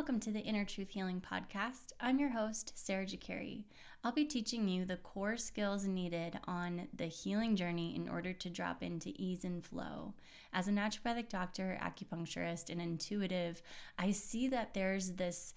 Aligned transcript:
Welcome 0.00 0.20
to 0.20 0.30
the 0.30 0.40
Inner 0.40 0.64
Truth 0.64 0.88
Healing 0.88 1.20
Podcast. 1.20 1.92
I'm 2.00 2.18
your 2.18 2.30
host, 2.30 2.72
Sarah 2.74 3.04
Ghekiere. 3.04 3.64
I'll 4.02 4.12
be 4.12 4.24
teaching 4.24 4.66
you 4.66 4.86
the 4.86 4.96
core 4.96 5.36
skills 5.36 5.86
needed 5.86 6.40
on 6.46 6.88
the 6.96 7.04
healing 7.04 7.54
journey 7.54 7.94
in 7.94 8.08
order 8.08 8.32
to 8.32 8.48
drop 8.48 8.82
into 8.82 9.12
ease 9.16 9.44
and 9.44 9.62
flow. 9.62 10.14
As 10.54 10.68
a 10.68 10.70
naturopathic 10.70 11.28
doctor, 11.28 11.78
acupuncturist, 11.82 12.70
and 12.70 12.80
intuitive, 12.80 13.60
I 13.98 14.12
see 14.12 14.48
that 14.48 14.72
there's 14.72 15.12
this 15.12 15.52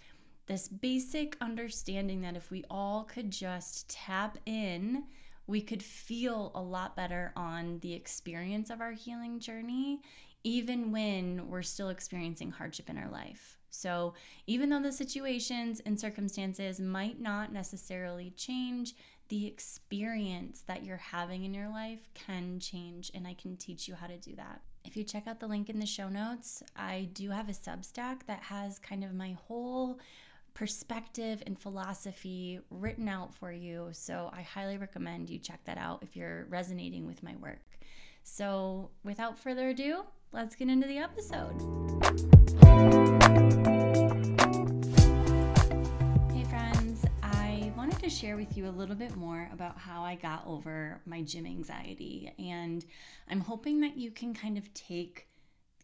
this 0.46 0.67
basic 0.67 1.37
understanding 1.39 2.19
that 2.23 2.35
if 2.35 2.51
we 2.51 2.65
all 2.69 3.05
could 3.05 3.31
just 3.31 3.89
tap 3.89 4.37
in 4.46 5.05
we 5.46 5.62
could 5.62 5.83
feel 5.83 6.51
a 6.55 6.62
lot 6.62 6.96
better 6.96 7.33
on 7.35 7.79
the 7.79 7.94
experience 7.94 8.69
of 8.69 8.79
our 8.79 8.94
healing 8.94 9.39
journey, 9.39 10.01
even 10.44 10.91
when 10.91 11.47
we're 11.47 11.62
still 11.62 11.89
experiencing 11.89 12.51
hardship 12.51 12.89
in 12.89 12.97
our 12.97 13.10
life. 13.10 13.57
So, 13.69 14.13
even 14.46 14.69
though 14.69 14.81
the 14.81 14.92
situations 14.92 15.81
and 15.85 15.99
circumstances 15.99 16.79
might 16.79 17.20
not 17.20 17.51
necessarily 17.51 18.31
change, 18.31 18.93
the 19.29 19.48
experience 19.48 20.61
that 20.67 20.84
you're 20.84 20.98
having 20.98 21.43
in 21.43 21.53
your 21.53 21.70
life 21.70 22.07
can 22.13 22.59
change, 22.59 23.11
and 23.15 23.25
I 23.25 23.34
can 23.34 23.57
teach 23.57 23.87
you 23.87 23.95
how 23.95 24.05
to 24.05 24.17
do 24.17 24.35
that. 24.35 24.61
If 24.85 24.95
you 24.95 25.03
check 25.03 25.27
out 25.27 25.39
the 25.39 25.48
link 25.48 25.70
in 25.70 25.79
the 25.79 25.85
show 25.85 26.07
notes, 26.09 26.62
I 26.75 27.09
do 27.13 27.31
have 27.31 27.49
a 27.49 27.53
Substack 27.53 28.25
that 28.27 28.43
has 28.43 28.77
kind 28.77 29.03
of 29.03 29.13
my 29.13 29.35
whole 29.48 29.99
perspective 30.53 31.41
and 31.48 31.59
philosophy 31.59 32.59
written 32.70 33.09
out 33.09 33.34
for 33.34 33.51
you. 33.51 33.89
So 33.91 34.29
I 34.34 34.41
highly 34.41 34.77
recommend 34.77 35.29
you 35.29 35.39
check 35.39 35.62
that 35.65 35.77
out 35.77 36.03
if 36.03 36.15
you're 36.15 36.45
resonating 36.49 37.07
with 37.07 37.23
my 37.23 37.35
work. 37.37 37.79
So 38.23 38.91
without 39.03 39.39
further 39.39 39.70
ado, 39.70 40.03
let's 40.33 40.55
get 40.55 40.67
into 40.67 40.87
the 40.87 40.97
episode. 40.97 41.53
Hey, 46.31 46.43
friends, 46.45 47.05
I 47.21 47.71
wanted 47.77 47.99
to 47.99 48.09
share 48.09 48.35
with 48.35 48.57
you 48.57 48.67
a 48.67 48.71
little 48.71 48.95
bit 48.95 49.15
more 49.15 49.48
about 49.53 49.77
how 49.77 50.01
I 50.01 50.15
got 50.15 50.43
over 50.48 50.99
my 51.05 51.21
gym 51.21 51.45
anxiety. 51.45 52.34
And 52.40 52.84
I'm 53.29 53.41
hoping 53.41 53.81
that 53.81 53.95
you 53.95 54.09
can 54.09 54.34
kind 54.34 54.57
of 54.57 54.73
take 54.73 55.27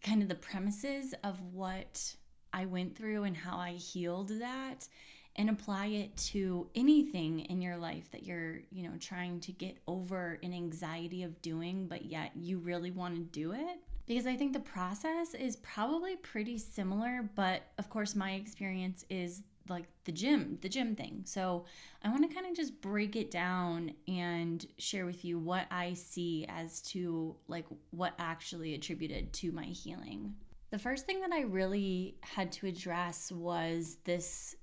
kind 0.03 0.23
of 0.23 0.29
the 0.29 0.35
premises 0.35 1.13
of 1.23 1.39
what 1.53 2.15
I 2.51 2.65
went 2.65 2.97
through 2.97 3.25
and 3.25 3.37
how 3.37 3.55
I 3.55 3.73
healed 3.73 4.29
that 4.39 4.87
and 5.35 5.51
apply 5.51 5.85
it 5.87 6.17
to 6.17 6.67
anything 6.73 7.41
in 7.41 7.61
your 7.61 7.77
life 7.77 8.09
that 8.11 8.23
you're, 8.23 8.61
you 8.71 8.81
know, 8.81 8.95
trying 8.99 9.39
to 9.41 9.51
get 9.51 9.77
over 9.87 10.39
an 10.41 10.53
anxiety 10.53 11.21
of 11.21 11.39
doing, 11.43 11.87
but 11.87 12.05
yet 12.05 12.31
you 12.35 12.57
really 12.57 12.89
want 12.89 13.13
to 13.13 13.21
do 13.21 13.51
it. 13.51 13.79
Because 14.09 14.25
I 14.25 14.35
think 14.35 14.53
the 14.53 14.59
process 14.59 15.35
is 15.35 15.57
probably 15.57 16.15
pretty 16.15 16.57
similar, 16.57 17.29
but 17.35 17.61
of 17.77 17.91
course, 17.91 18.15
my 18.15 18.31
experience 18.31 19.05
is 19.07 19.43
like 19.69 19.85
the 20.05 20.11
gym, 20.11 20.57
the 20.63 20.67
gym 20.67 20.95
thing. 20.95 21.21
So 21.25 21.65
I 22.03 22.09
want 22.09 22.27
to 22.27 22.33
kind 22.33 22.47
of 22.47 22.55
just 22.55 22.81
break 22.81 23.15
it 23.15 23.29
down 23.29 23.91
and 24.07 24.65
share 24.79 25.05
with 25.05 25.23
you 25.23 25.37
what 25.37 25.67
I 25.69 25.93
see 25.93 26.47
as 26.49 26.81
to 26.93 27.35
like 27.47 27.67
what 27.91 28.15
actually 28.17 28.73
attributed 28.73 29.31
to 29.33 29.51
my 29.51 29.65
healing. 29.65 30.33
The 30.71 30.79
first 30.79 31.05
thing 31.05 31.21
that 31.21 31.31
I 31.31 31.41
really 31.41 32.17
had 32.21 32.51
to 32.53 32.65
address 32.65 33.31
was 33.31 33.97
this 34.05 34.55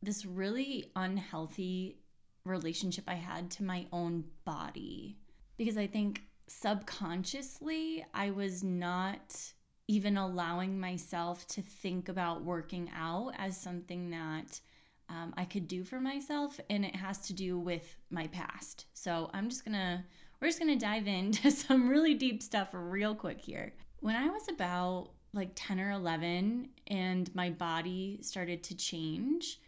this 0.00 0.24
really 0.24 0.92
unhealthy 0.94 1.96
relationship 2.44 3.02
I 3.08 3.14
had 3.14 3.50
to 3.52 3.64
my 3.64 3.86
own 3.90 4.22
body 4.44 5.18
because 5.56 5.76
I 5.76 5.88
think 5.88 6.22
subconsciously 6.46 8.04
I 8.14 8.30
was 8.30 8.62
not 8.62 9.52
even 9.88 10.16
allowing 10.16 10.78
myself 10.78 11.46
to 11.48 11.62
think 11.62 12.08
about 12.08 12.44
working 12.44 12.90
out 12.96 13.32
as 13.36 13.56
something 13.56 14.10
that 14.10 14.60
um, 15.08 15.34
I 15.36 15.44
could 15.44 15.68
do 15.68 15.84
for 15.84 16.00
myself, 16.00 16.58
and 16.70 16.84
it 16.84 16.96
has 16.96 17.18
to 17.26 17.34
do 17.34 17.58
with 17.58 17.96
my 18.10 18.28
past. 18.28 18.86
So 18.94 19.28
I'm 19.34 19.48
just 19.48 19.64
gonna, 19.64 20.04
we're 20.40 20.48
just 20.48 20.58
gonna 20.58 20.78
dive 20.78 21.06
into 21.06 21.50
some 21.50 21.88
really 21.88 22.14
deep 22.14 22.42
stuff 22.42 22.68
real 22.72 23.14
quick 23.14 23.40
here. 23.40 23.74
When 24.00 24.16
I 24.16 24.28
was 24.28 24.48
about 24.48 25.10
like 25.34 25.50
10 25.54 25.80
or 25.80 25.90
11 25.92 26.68
and 26.88 27.34
my 27.34 27.50
body 27.50 28.18
started 28.22 28.62
to 28.64 28.76
change, 28.76 29.60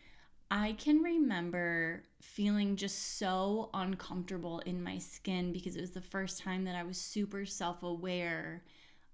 I 0.56 0.74
can 0.74 1.02
remember 1.02 2.04
feeling 2.22 2.76
just 2.76 3.18
so 3.18 3.70
uncomfortable 3.74 4.60
in 4.60 4.84
my 4.84 4.98
skin 4.98 5.52
because 5.52 5.74
it 5.74 5.80
was 5.80 5.90
the 5.90 6.00
first 6.00 6.40
time 6.40 6.62
that 6.66 6.76
I 6.76 6.84
was 6.84 6.96
super 6.96 7.44
self 7.44 7.82
aware 7.82 8.62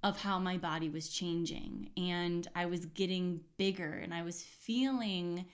of 0.03 0.21
how 0.21 0.39
my 0.39 0.59
body 0.59 0.91
was 0.91 1.09
changing. 1.09 1.93
And 1.97 2.47
I 2.55 2.67
was 2.67 2.85
getting 2.85 3.41
bigger 3.57 3.91
and 3.91 4.13
I 4.13 4.23
was 4.23 4.43
feeling 4.43 5.47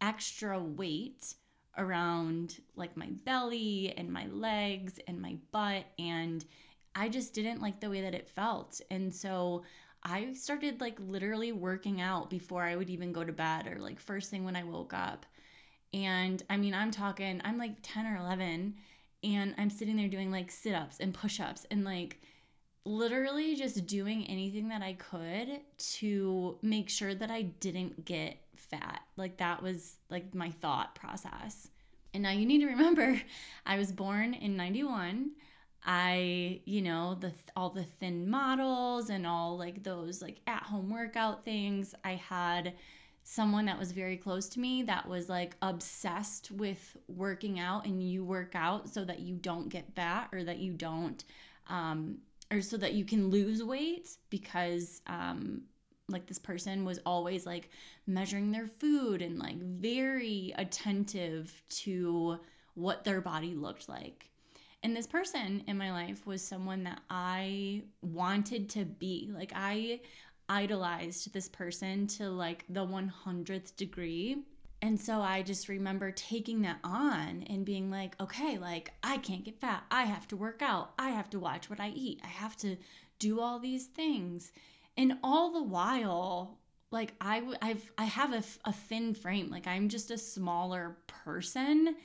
extra 0.00 0.58
weight 0.58 1.34
around 1.76 2.62
like 2.74 2.96
my 2.96 3.10
belly 3.26 3.92
and 3.98 4.10
my 4.10 4.26
legs 4.28 4.98
and 5.06 5.20
my 5.20 5.36
butt. 5.52 5.84
And 5.98 6.42
I 6.94 7.10
just 7.10 7.34
didn't 7.34 7.60
like 7.60 7.80
the 7.80 7.90
way 7.90 8.00
that 8.00 8.14
it 8.14 8.28
felt. 8.28 8.80
And 8.90 9.14
so 9.14 9.64
I 10.02 10.32
started 10.32 10.80
like 10.80 10.96
literally 10.98 11.52
working 11.52 12.00
out 12.00 12.30
before 12.30 12.62
I 12.62 12.76
would 12.76 12.88
even 12.88 13.12
go 13.12 13.24
to 13.24 13.32
bed 13.32 13.66
or 13.66 13.78
like 13.78 14.00
first 14.00 14.30
thing 14.30 14.46
when 14.46 14.56
I 14.56 14.64
woke 14.64 14.94
up. 14.94 15.26
And 15.94 16.42
I 16.50 16.56
mean, 16.56 16.74
I'm 16.74 16.90
talking, 16.90 17.40
I'm 17.44 17.56
like 17.56 17.76
10 17.82 18.04
or 18.04 18.16
11, 18.16 18.74
and 19.22 19.54
I'm 19.56 19.70
sitting 19.70 19.96
there 19.96 20.08
doing 20.08 20.32
like 20.32 20.50
sit 20.50 20.74
ups 20.74 20.98
and 20.98 21.14
push 21.14 21.38
ups 21.38 21.66
and 21.70 21.84
like 21.84 22.20
literally 22.84 23.54
just 23.54 23.86
doing 23.86 24.26
anything 24.26 24.68
that 24.68 24.82
I 24.82 24.94
could 24.94 25.60
to 25.78 26.58
make 26.62 26.90
sure 26.90 27.14
that 27.14 27.30
I 27.30 27.42
didn't 27.42 28.04
get 28.04 28.38
fat. 28.56 29.02
Like 29.16 29.38
that 29.38 29.62
was 29.62 29.96
like 30.10 30.34
my 30.34 30.50
thought 30.50 30.96
process. 30.96 31.68
And 32.12 32.24
now 32.24 32.30
you 32.30 32.44
need 32.44 32.60
to 32.60 32.66
remember, 32.66 33.20
I 33.66 33.78
was 33.78 33.92
born 33.92 34.34
in 34.34 34.56
91. 34.56 35.30
I, 35.86 36.60
you 36.64 36.82
know, 36.82 37.14
the 37.20 37.32
all 37.54 37.70
the 37.70 37.84
thin 37.84 38.28
models 38.28 39.10
and 39.10 39.26
all 39.26 39.56
like 39.56 39.84
those 39.84 40.20
like 40.22 40.40
at-home 40.46 40.90
workout 40.90 41.44
things. 41.44 41.94
I 42.02 42.12
had 42.12 42.74
someone 43.24 43.64
that 43.64 43.78
was 43.78 43.90
very 43.90 44.18
close 44.18 44.50
to 44.50 44.60
me 44.60 44.82
that 44.82 45.08
was 45.08 45.30
like 45.30 45.56
obsessed 45.62 46.50
with 46.52 46.96
working 47.08 47.58
out 47.58 47.86
and 47.86 48.02
you 48.02 48.22
work 48.22 48.54
out 48.54 48.88
so 48.88 49.02
that 49.02 49.20
you 49.20 49.34
don't 49.34 49.70
get 49.70 49.94
fat 49.96 50.28
or 50.30 50.44
that 50.44 50.58
you 50.58 50.74
don't 50.74 51.24
um 51.68 52.18
or 52.52 52.60
so 52.60 52.76
that 52.76 52.92
you 52.92 53.02
can 53.02 53.30
lose 53.30 53.62
weight 53.62 54.18
because 54.28 55.00
um 55.06 55.62
like 56.10 56.26
this 56.26 56.38
person 56.38 56.84
was 56.84 57.00
always 57.06 57.46
like 57.46 57.70
measuring 58.06 58.52
their 58.52 58.66
food 58.66 59.22
and 59.22 59.38
like 59.38 59.56
very 59.56 60.52
attentive 60.58 61.62
to 61.70 62.38
what 62.74 63.04
their 63.04 63.22
body 63.22 63.54
looked 63.54 63.88
like 63.88 64.28
and 64.84 64.94
this 64.94 65.06
person 65.06 65.64
in 65.66 65.78
my 65.78 65.90
life 65.92 66.26
was 66.26 66.42
someone 66.42 66.84
that 66.84 67.00
I 67.08 67.84
wanted 68.02 68.68
to 68.70 68.84
be. 68.84 69.30
Like 69.32 69.50
I 69.56 70.00
idolized 70.48 71.32
this 71.32 71.48
person 71.48 72.06
to 72.06 72.28
like 72.28 72.64
the 72.68 72.86
100th 72.86 73.76
degree. 73.76 74.44
And 74.82 75.00
so 75.00 75.20
I 75.20 75.42
just 75.42 75.68
remember 75.68 76.10
taking 76.10 76.62
that 76.62 76.78
on 76.84 77.44
and 77.48 77.64
being 77.64 77.90
like, 77.90 78.20
okay, 78.20 78.58
like 78.58 78.92
I 79.02 79.16
can't 79.18 79.44
get 79.44 79.60
fat. 79.60 79.84
I 79.90 80.04
have 80.04 80.28
to 80.28 80.36
work 80.36 80.60
out. 80.60 80.92
I 80.98 81.10
have 81.10 81.30
to 81.30 81.38
watch 81.38 81.70
what 81.70 81.80
I 81.80 81.88
eat. 81.88 82.20
I 82.22 82.28
have 82.28 82.56
to 82.58 82.76
do 83.18 83.40
all 83.40 83.58
these 83.58 83.86
things. 83.86 84.52
And 84.96 85.14
all 85.22 85.52
the 85.52 85.62
while, 85.62 86.58
like 86.90 87.14
I 87.20 87.42
I've 87.62 87.90
I 87.96 88.04
have 88.04 88.32
a, 88.32 88.42
a 88.66 88.72
thin 88.72 89.14
frame. 89.14 89.50
Like 89.50 89.66
I'm 89.66 89.88
just 89.88 90.10
a 90.10 90.18
smaller 90.18 90.98
person 91.06 91.96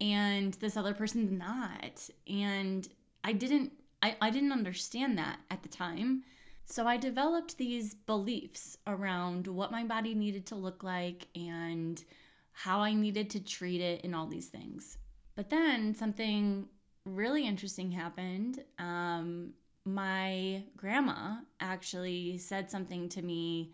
and 0.00 0.54
this 0.54 0.76
other 0.76 0.94
person's 0.94 1.30
not 1.30 2.08
and 2.28 2.88
i 3.24 3.32
didn't 3.32 3.72
I, 4.02 4.16
I 4.20 4.30
didn't 4.30 4.52
understand 4.52 5.16
that 5.18 5.38
at 5.50 5.62
the 5.62 5.68
time 5.68 6.22
so 6.66 6.86
i 6.86 6.96
developed 6.96 7.56
these 7.56 7.94
beliefs 7.94 8.76
around 8.86 9.46
what 9.46 9.72
my 9.72 9.84
body 9.84 10.14
needed 10.14 10.44
to 10.44 10.54
look 10.54 10.82
like 10.82 11.28
and 11.34 12.04
how 12.52 12.80
i 12.80 12.92
needed 12.92 13.30
to 13.30 13.40
treat 13.40 13.80
it 13.80 14.04
and 14.04 14.14
all 14.14 14.26
these 14.26 14.48
things 14.48 14.98
but 15.34 15.48
then 15.48 15.94
something 15.94 16.66
really 17.04 17.46
interesting 17.46 17.90
happened 17.90 18.62
um, 18.78 19.52
my 19.86 20.64
grandma 20.76 21.36
actually 21.60 22.36
said 22.38 22.70
something 22.70 23.08
to 23.08 23.22
me 23.22 23.72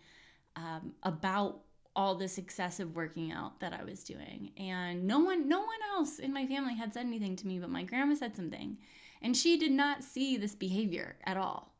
um, 0.55 0.93
about 1.01 1.61
all 1.95 2.15
this 2.15 2.37
excessive 2.37 2.95
working 2.95 3.31
out 3.31 3.59
that 3.59 3.73
I 3.73 3.83
was 3.83 4.03
doing. 4.03 4.51
And 4.57 5.05
no 5.05 5.19
one 5.19 5.47
no 5.47 5.59
one 5.59 5.79
else 5.95 6.19
in 6.19 6.33
my 6.33 6.45
family 6.45 6.75
had 6.75 6.93
said 6.93 7.05
anything 7.05 7.35
to 7.37 7.47
me, 7.47 7.59
but 7.59 7.69
my 7.69 7.83
grandma 7.83 8.15
said 8.15 8.35
something. 8.35 8.77
And 9.21 9.35
she 9.37 9.57
did 9.57 9.71
not 9.71 10.03
see 10.03 10.37
this 10.37 10.55
behavior 10.55 11.15
at 11.25 11.37
all. 11.37 11.72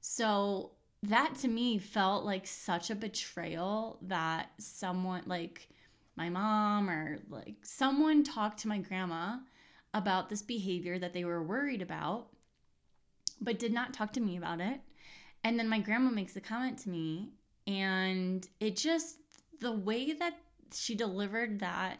So 0.00 0.72
that 1.02 1.34
to 1.36 1.48
me 1.48 1.78
felt 1.78 2.24
like 2.24 2.46
such 2.46 2.90
a 2.90 2.94
betrayal 2.94 3.98
that 4.02 4.50
someone 4.58 5.22
like 5.26 5.68
my 6.16 6.28
mom 6.28 6.90
or 6.90 7.18
like 7.28 7.54
someone 7.62 8.24
talked 8.24 8.58
to 8.60 8.68
my 8.68 8.78
grandma 8.78 9.36
about 9.94 10.28
this 10.28 10.42
behavior 10.42 10.98
that 10.98 11.12
they 11.12 11.24
were 11.24 11.42
worried 11.42 11.82
about 11.82 12.28
but 13.40 13.58
did 13.58 13.72
not 13.72 13.94
talk 13.94 14.12
to 14.12 14.20
me 14.20 14.36
about 14.36 14.60
it. 14.60 14.80
And 15.44 15.58
then 15.58 15.68
my 15.68 15.78
grandma 15.78 16.10
makes 16.10 16.34
a 16.36 16.40
comment 16.40 16.78
to 16.80 16.90
me 16.90 17.30
and 17.66 18.46
it 18.58 18.76
just 18.76 19.18
the 19.60 19.72
way 19.72 20.12
that 20.12 20.38
she 20.72 20.94
delivered 20.94 21.60
that 21.60 21.98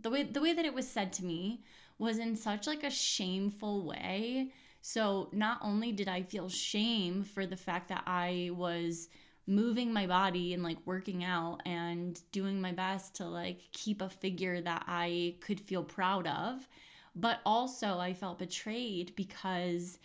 the 0.00 0.10
way 0.10 0.22
the 0.22 0.40
way 0.40 0.52
that 0.52 0.64
it 0.64 0.74
was 0.74 0.86
said 0.86 1.12
to 1.14 1.24
me 1.24 1.62
was 1.98 2.18
in 2.18 2.36
such 2.36 2.66
like 2.66 2.84
a 2.84 2.90
shameful 2.90 3.84
way. 3.84 4.52
So 4.88 5.30
not 5.32 5.58
only 5.62 5.90
did 5.90 6.06
I 6.06 6.22
feel 6.22 6.48
shame 6.48 7.24
for 7.24 7.44
the 7.44 7.56
fact 7.56 7.88
that 7.88 8.04
I 8.06 8.50
was 8.54 9.08
moving 9.44 9.92
my 9.92 10.06
body 10.06 10.54
and 10.54 10.62
like 10.62 10.78
working 10.84 11.24
out 11.24 11.60
and 11.66 12.20
doing 12.30 12.60
my 12.60 12.70
best 12.70 13.16
to 13.16 13.24
like 13.24 13.62
keep 13.72 14.00
a 14.00 14.08
figure 14.08 14.60
that 14.60 14.84
I 14.86 15.34
could 15.40 15.58
feel 15.58 15.82
proud 15.82 16.28
of, 16.28 16.68
but 17.16 17.40
also 17.44 17.98
I 17.98 18.14
felt 18.14 18.38
betrayed 18.38 19.16
because 19.16 19.98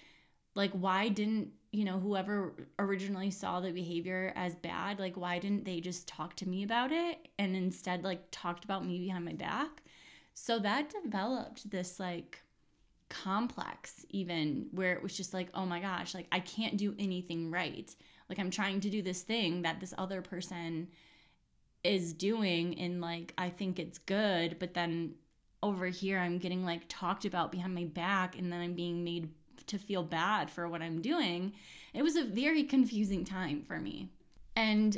like 0.55 0.71
why 0.71 1.09
didn't 1.09 1.49
you 1.71 1.85
know 1.85 1.99
whoever 1.99 2.55
originally 2.79 3.29
saw 3.29 3.59
the 3.59 3.71
behavior 3.71 4.33
as 4.35 4.55
bad 4.55 4.97
like 4.97 5.15
why 5.15 5.37
didn't 5.37 5.63
they 5.63 5.79
just 5.79 6.07
talk 6.07 6.35
to 6.37 6.49
me 6.49 6.63
about 6.63 6.91
it 6.91 7.27
and 7.37 7.55
instead 7.55 8.03
like 8.03 8.23
talked 8.31 8.65
about 8.65 8.83
me 8.83 8.97
behind 8.97 9.25
my 9.25 9.33
back? 9.33 9.83
So 10.33 10.57
that 10.57 10.91
developed 11.03 11.69
this 11.69 11.99
like 11.99 12.41
complex 13.11 14.05
even 14.09 14.67
where 14.71 14.93
it 14.93 15.03
was 15.03 15.15
just 15.15 15.33
like 15.33 15.49
oh 15.53 15.65
my 15.65 15.79
gosh 15.79 16.15
like 16.15 16.27
i 16.31 16.39
can't 16.39 16.77
do 16.77 16.95
anything 16.97 17.51
right 17.51 17.95
like 18.29 18.39
i'm 18.39 18.49
trying 18.49 18.79
to 18.79 18.89
do 18.89 19.01
this 19.01 19.21
thing 19.21 19.61
that 19.61 19.79
this 19.79 19.93
other 19.97 20.21
person 20.21 20.87
is 21.83 22.13
doing 22.13 22.77
and 22.79 23.01
like 23.01 23.33
i 23.37 23.49
think 23.49 23.77
it's 23.79 23.97
good 23.97 24.57
but 24.59 24.73
then 24.73 25.13
over 25.61 25.87
here 25.87 26.19
i'm 26.19 26.37
getting 26.37 26.65
like 26.65 26.83
talked 26.87 27.25
about 27.25 27.51
behind 27.51 27.75
my 27.75 27.85
back 27.85 28.37
and 28.37 28.51
then 28.51 28.61
i'm 28.61 28.73
being 28.73 29.03
made 29.03 29.29
to 29.67 29.77
feel 29.77 30.03
bad 30.03 30.49
for 30.49 30.67
what 30.67 30.81
I'm 30.81 31.01
doing. 31.01 31.53
It 31.93 32.03
was 32.03 32.15
a 32.15 32.23
very 32.23 32.63
confusing 32.63 33.25
time 33.25 33.61
for 33.61 33.79
me. 33.79 34.09
And 34.55 34.97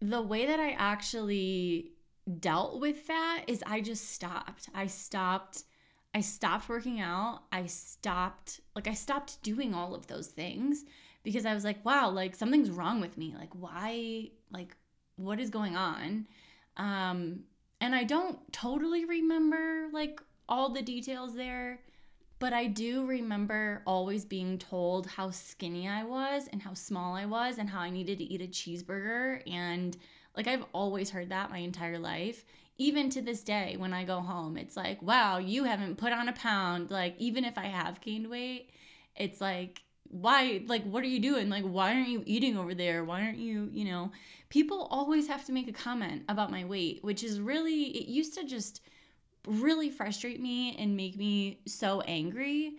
the 0.00 0.22
way 0.22 0.46
that 0.46 0.60
I 0.60 0.72
actually 0.72 1.92
dealt 2.38 2.80
with 2.80 3.06
that 3.08 3.44
is 3.46 3.62
I 3.66 3.80
just 3.80 4.10
stopped. 4.10 4.68
I 4.74 4.86
stopped 4.86 5.64
I 6.14 6.20
stopped 6.20 6.68
working 6.68 7.00
out. 7.00 7.42
I 7.50 7.66
stopped 7.66 8.60
like 8.74 8.88
I 8.88 8.94
stopped 8.94 9.42
doing 9.42 9.74
all 9.74 9.94
of 9.94 10.06
those 10.06 10.28
things 10.28 10.84
because 11.22 11.46
I 11.46 11.54
was 11.54 11.64
like, 11.64 11.84
wow, 11.84 12.10
like 12.10 12.34
something's 12.34 12.70
wrong 12.70 13.00
with 13.00 13.16
me. 13.16 13.34
Like 13.38 13.52
why 13.52 14.30
like 14.50 14.76
what 15.16 15.40
is 15.40 15.50
going 15.50 15.76
on? 15.76 16.26
Um 16.76 17.44
and 17.80 17.94
I 17.94 18.04
don't 18.04 18.38
totally 18.52 19.04
remember 19.04 19.88
like 19.92 20.20
all 20.48 20.68
the 20.68 20.82
details 20.82 21.34
there 21.34 21.80
but 22.42 22.52
I 22.52 22.66
do 22.66 23.06
remember 23.06 23.84
always 23.86 24.24
being 24.24 24.58
told 24.58 25.06
how 25.06 25.30
skinny 25.30 25.88
I 25.88 26.02
was 26.02 26.48
and 26.48 26.60
how 26.60 26.74
small 26.74 27.14
I 27.14 27.24
was 27.24 27.56
and 27.58 27.70
how 27.70 27.78
I 27.78 27.88
needed 27.88 28.18
to 28.18 28.24
eat 28.24 28.42
a 28.42 28.48
cheeseburger. 28.48 29.48
And 29.48 29.96
like 30.36 30.48
I've 30.48 30.64
always 30.72 31.10
heard 31.10 31.28
that 31.28 31.52
my 31.52 31.58
entire 31.58 32.00
life. 32.00 32.44
Even 32.86 33.04
to 33.10 33.20
this 33.22 33.42
day, 33.54 33.68
when 33.82 33.92
I 34.00 34.02
go 34.04 34.18
home, 34.20 34.56
it's 34.56 34.76
like, 34.76 35.00
wow, 35.02 35.38
you 35.38 35.64
haven't 35.64 35.98
put 36.02 36.12
on 36.12 36.28
a 36.28 36.32
pound. 36.32 36.90
Like, 36.90 37.14
even 37.18 37.44
if 37.44 37.56
I 37.56 37.66
have 37.66 38.00
gained 38.06 38.28
weight, 38.28 38.70
it's 39.24 39.40
like, 39.40 39.82
why, 40.24 40.62
like, 40.66 40.84
what 40.92 41.02
are 41.04 41.12
you 41.14 41.20
doing? 41.20 41.48
Like, 41.56 41.64
why 41.64 41.94
aren't 41.94 42.08
you 42.08 42.22
eating 42.26 42.56
over 42.56 42.74
there? 42.74 43.04
Why 43.04 43.18
aren't 43.24 43.38
you, 43.48 43.68
you 43.72 43.84
know? 43.90 44.10
People 44.48 44.88
always 44.90 45.26
have 45.28 45.44
to 45.46 45.52
make 45.52 45.68
a 45.68 45.72
comment 45.86 46.22
about 46.28 46.50
my 46.50 46.64
weight, 46.64 46.98
which 47.02 47.22
is 47.28 47.40
really, 47.40 47.80
it 48.00 48.08
used 48.08 48.34
to 48.38 48.44
just, 48.44 48.80
really 49.46 49.90
frustrate 49.90 50.40
me 50.40 50.76
and 50.78 50.96
make 50.96 51.16
me 51.16 51.58
so 51.66 52.00
angry 52.02 52.74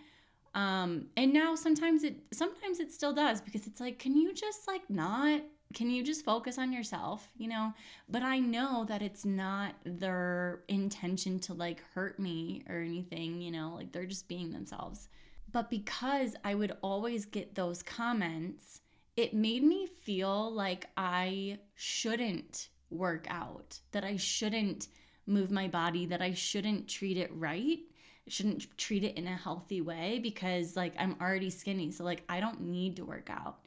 um 0.55 1.05
and 1.17 1.33
now 1.33 1.55
sometimes 1.55 2.03
it 2.03 2.15
sometimes 2.31 2.79
it 2.79 2.91
still 2.91 3.13
does 3.13 3.41
because 3.41 3.67
it's 3.67 3.79
like 3.79 3.99
can 3.99 4.15
you 4.15 4.33
just 4.33 4.67
like 4.67 4.87
not 4.89 5.41
can 5.73 5.89
you 5.89 6.03
just 6.03 6.25
focus 6.25 6.57
on 6.57 6.71
yourself 6.71 7.29
you 7.37 7.47
know 7.47 7.73
but 8.09 8.23
i 8.23 8.39
know 8.39 8.85
that 8.87 9.01
it's 9.01 9.25
not 9.25 9.75
their 9.85 10.63
intention 10.67 11.39
to 11.39 11.53
like 11.53 11.83
hurt 11.93 12.19
me 12.19 12.63
or 12.69 12.77
anything 12.77 13.41
you 13.41 13.51
know 13.51 13.73
like 13.75 13.91
they're 13.91 14.05
just 14.05 14.27
being 14.27 14.51
themselves 14.51 15.07
but 15.51 15.69
because 15.69 16.35
i 16.43 16.53
would 16.53 16.75
always 16.81 17.25
get 17.25 17.55
those 17.55 17.83
comments 17.83 18.81
it 19.15 19.33
made 19.33 19.63
me 19.63 19.85
feel 19.85 20.51
like 20.51 20.87
i 20.97 21.57
shouldn't 21.75 22.69
work 22.89 23.25
out 23.29 23.79
that 23.91 24.03
i 24.03 24.15
shouldn't 24.15 24.87
move 25.25 25.51
my 25.51 25.67
body 25.67 26.05
that 26.07 26.21
I 26.21 26.33
shouldn't 26.33 26.87
treat 26.87 27.17
it 27.17 27.31
right. 27.33 27.79
Shouldn't 28.27 28.77
treat 28.77 29.03
it 29.03 29.17
in 29.17 29.27
a 29.27 29.35
healthy 29.35 29.81
way 29.81 30.19
because 30.21 30.75
like 30.75 30.93
I'm 30.97 31.15
already 31.19 31.49
skinny. 31.49 31.91
So 31.91 32.03
like 32.03 32.23
I 32.29 32.39
don't 32.39 32.61
need 32.61 32.97
to 32.97 33.05
work 33.05 33.29
out. 33.29 33.62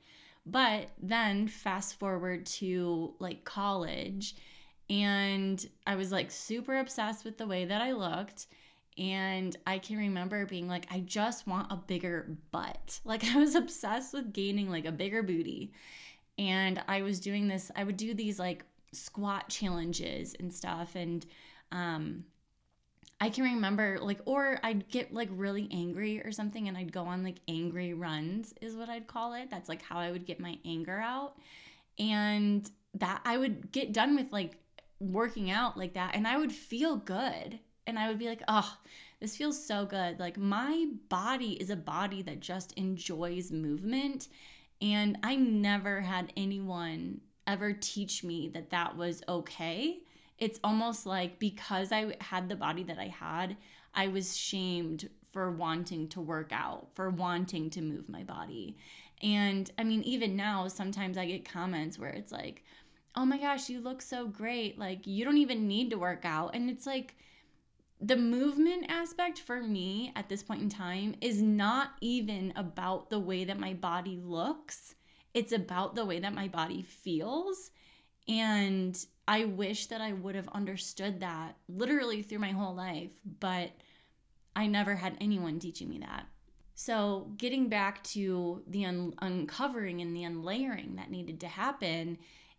But 0.46 0.90
then 1.02 1.48
fast 1.48 1.98
forward 1.98 2.46
to 2.46 3.14
like 3.18 3.44
college 3.44 4.36
and 4.88 5.64
I 5.86 5.96
was 5.96 6.12
like 6.12 6.30
super 6.30 6.78
obsessed 6.78 7.24
with 7.24 7.38
the 7.38 7.46
way 7.46 7.64
that 7.64 7.82
I 7.82 7.92
looked. 7.92 8.46
And 8.98 9.54
I 9.66 9.78
can 9.78 9.98
remember 9.98 10.46
being 10.46 10.68
like, 10.68 10.86
I 10.90 11.00
just 11.00 11.46
want 11.46 11.72
a 11.72 11.76
bigger 11.76 12.36
butt. 12.50 13.00
Like, 13.04 13.24
I 13.24 13.38
was 13.38 13.54
obsessed 13.54 14.14
with 14.14 14.32
gaining 14.32 14.70
like 14.70 14.84
a 14.84 14.92
bigger 14.92 15.22
booty. 15.22 15.72
And 16.38 16.82
I 16.88 17.02
was 17.02 17.20
doing 17.20 17.48
this, 17.48 17.70
I 17.76 17.84
would 17.84 17.96
do 17.96 18.14
these 18.14 18.38
like 18.38 18.64
squat 18.92 19.48
challenges 19.48 20.34
and 20.38 20.52
stuff. 20.52 20.94
And 20.94 21.26
um, 21.72 22.24
I 23.20 23.30
can 23.30 23.44
remember 23.44 23.98
like, 24.00 24.20
or 24.26 24.58
I'd 24.62 24.88
get 24.88 25.12
like 25.12 25.28
really 25.32 25.68
angry 25.72 26.20
or 26.20 26.32
something 26.32 26.68
and 26.68 26.76
I'd 26.76 26.92
go 26.92 27.04
on 27.04 27.24
like 27.24 27.40
angry 27.48 27.94
runs, 27.94 28.52
is 28.60 28.76
what 28.76 28.88
I'd 28.88 29.06
call 29.06 29.32
it. 29.34 29.50
That's 29.50 29.68
like 29.68 29.82
how 29.82 29.98
I 29.98 30.10
would 30.10 30.26
get 30.26 30.38
my 30.38 30.58
anger 30.64 30.98
out. 30.98 31.38
And 31.98 32.70
that 32.94 33.22
I 33.24 33.38
would 33.38 33.72
get 33.72 33.92
done 33.92 34.16
with 34.16 34.32
like 34.32 34.58
working 35.00 35.50
out 35.50 35.76
like 35.78 35.94
that 35.94 36.14
and 36.14 36.26
I 36.28 36.36
would 36.36 36.52
feel 36.52 36.96
good. 36.96 37.58
And 37.86 37.98
I 37.98 38.08
would 38.08 38.18
be 38.18 38.28
like, 38.28 38.42
oh, 38.48 38.76
this 39.20 39.36
feels 39.36 39.64
so 39.64 39.86
good. 39.86 40.18
Like 40.18 40.36
my 40.36 40.88
body 41.08 41.52
is 41.52 41.70
a 41.70 41.76
body 41.76 42.20
that 42.22 42.40
just 42.40 42.72
enjoys 42.72 43.50
movement. 43.50 44.28
And 44.82 45.16
I 45.22 45.36
never 45.36 46.02
had 46.02 46.32
anyone 46.36 47.20
ever 47.46 47.72
teach 47.72 48.24
me 48.24 48.48
that 48.48 48.70
that 48.70 48.96
was 48.96 49.22
okay 49.28 50.00
it's 50.38 50.60
almost 50.62 51.06
like 51.06 51.38
because 51.38 51.92
I 51.92 52.16
had 52.20 52.48
the 52.48 52.56
body 52.56 52.82
that 52.84 52.98
I 52.98 53.08
had, 53.08 53.56
I 53.94 54.08
was 54.08 54.36
shamed 54.36 55.08
for 55.32 55.50
wanting 55.50 56.08
to 56.08 56.20
work 56.20 56.50
out, 56.52 56.88
for 56.94 57.10
wanting 57.10 57.70
to 57.70 57.82
move 57.82 58.08
my 58.08 58.22
body. 58.22 58.76
And 59.22 59.70
I 59.78 59.84
mean, 59.84 60.02
even 60.02 60.36
now, 60.36 60.68
sometimes 60.68 61.16
I 61.16 61.26
get 61.26 61.48
comments 61.48 61.98
where 61.98 62.10
it's 62.10 62.32
like, 62.32 62.64
oh 63.14 63.24
my 63.24 63.38
gosh, 63.38 63.70
you 63.70 63.80
look 63.80 64.02
so 64.02 64.26
great. 64.26 64.78
Like, 64.78 65.06
you 65.06 65.24
don't 65.24 65.38
even 65.38 65.66
need 65.66 65.90
to 65.90 65.98
work 65.98 66.24
out. 66.24 66.54
And 66.54 66.68
it's 66.68 66.86
like, 66.86 67.16
the 68.00 68.16
movement 68.16 68.90
aspect 68.90 69.38
for 69.38 69.62
me 69.62 70.12
at 70.16 70.28
this 70.28 70.42
point 70.42 70.60
in 70.60 70.68
time 70.68 71.14
is 71.22 71.40
not 71.40 71.92
even 72.02 72.52
about 72.56 73.08
the 73.08 73.18
way 73.18 73.44
that 73.44 73.58
my 73.58 73.72
body 73.72 74.20
looks, 74.22 74.94
it's 75.32 75.52
about 75.52 75.94
the 75.94 76.04
way 76.04 76.18
that 76.18 76.34
my 76.34 76.48
body 76.48 76.82
feels. 76.82 77.70
And 78.28 78.98
I 79.28 79.44
wish 79.44 79.86
that 79.86 80.00
I 80.00 80.12
would 80.12 80.34
have 80.34 80.48
understood 80.48 81.20
that 81.20 81.56
literally 81.68 82.22
through 82.22 82.40
my 82.40 82.52
whole 82.52 82.74
life, 82.74 83.10
but 83.40 83.70
I 84.54 84.66
never 84.66 84.94
had 84.94 85.16
anyone 85.20 85.58
teaching 85.58 85.88
me 85.88 85.98
that. 85.98 86.26
So, 86.74 87.32
getting 87.38 87.68
back 87.68 88.04
to 88.04 88.62
the 88.66 88.84
un- 88.84 89.14
uncovering 89.22 90.02
and 90.02 90.14
the 90.14 90.24
unlayering 90.24 90.96
that 90.96 91.10
needed 91.10 91.40
to 91.40 91.48
happen 91.48 92.18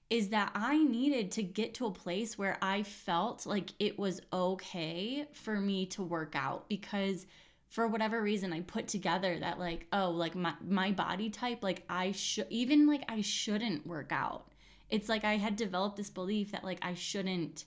is 0.09 0.29
that 0.29 0.51
I 0.55 0.83
needed 0.83 1.31
to 1.33 1.43
get 1.43 1.75
to 1.75 1.86
a 1.86 1.91
place 1.91 2.38
where 2.38 2.57
I 2.62 2.83
felt 2.83 3.45
like 3.45 3.74
it 3.79 4.00
was 4.00 4.21
okay 4.31 5.27
for 5.33 5.59
me 5.59 5.86
to 5.88 6.03
work 6.03 6.36
out 6.36 6.69
because 6.69 7.25
for 7.69 7.88
whatever 7.88 8.21
reason 8.21 8.53
I 8.53 8.62
put 8.62 8.88
together 8.88 9.38
that 9.39 9.59
like 9.59 9.88
oh 9.91 10.09
like 10.12 10.36
my 10.36 10.53
my 10.65 10.91
body 10.93 11.29
type 11.29 11.62
like 11.62 11.83
I 11.89 12.13
should 12.13 12.47
even 12.50 12.88
like 12.88 13.03
I 13.09 13.19
shouldn't 13.19 13.86
work 13.86 14.12
out 14.12 14.47
it's 14.89 15.10
like 15.10 15.24
I 15.24 15.38
had 15.38 15.56
developed 15.56 15.98
this 15.98 16.10
belief 16.10 16.51
that 16.51 16.63
like 16.63 16.79
I 16.82 16.94
shouldn't 16.94 17.65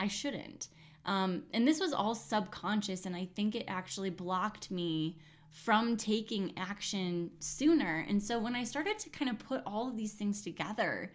I 0.00 0.08
shouldn't. 0.08 0.68
Um, 1.06 1.44
and 1.52 1.68
this 1.68 1.80
was 1.80 1.92
all 1.92 2.14
subconscious 2.14 3.06
and 3.06 3.14
I 3.14 3.28
think 3.36 3.54
it 3.54 3.64
actually 3.68 4.10
blocked 4.10 4.70
me 4.70 5.18
from 5.50 5.96
taking 5.96 6.52
action 6.56 7.30
sooner. 7.38 8.04
And 8.08 8.20
so 8.20 8.40
when 8.40 8.56
I 8.56 8.64
started 8.64 8.98
to 9.00 9.10
kind 9.10 9.30
of 9.30 9.38
put 9.38 9.62
all 9.64 9.88
of 9.88 9.96
these 9.96 10.14
things 10.14 10.42
together, 10.42 11.12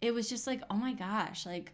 it 0.00 0.14
was 0.14 0.30
just 0.30 0.46
like, 0.46 0.62
oh 0.70 0.76
my 0.76 0.94
gosh, 0.94 1.44
like 1.44 1.72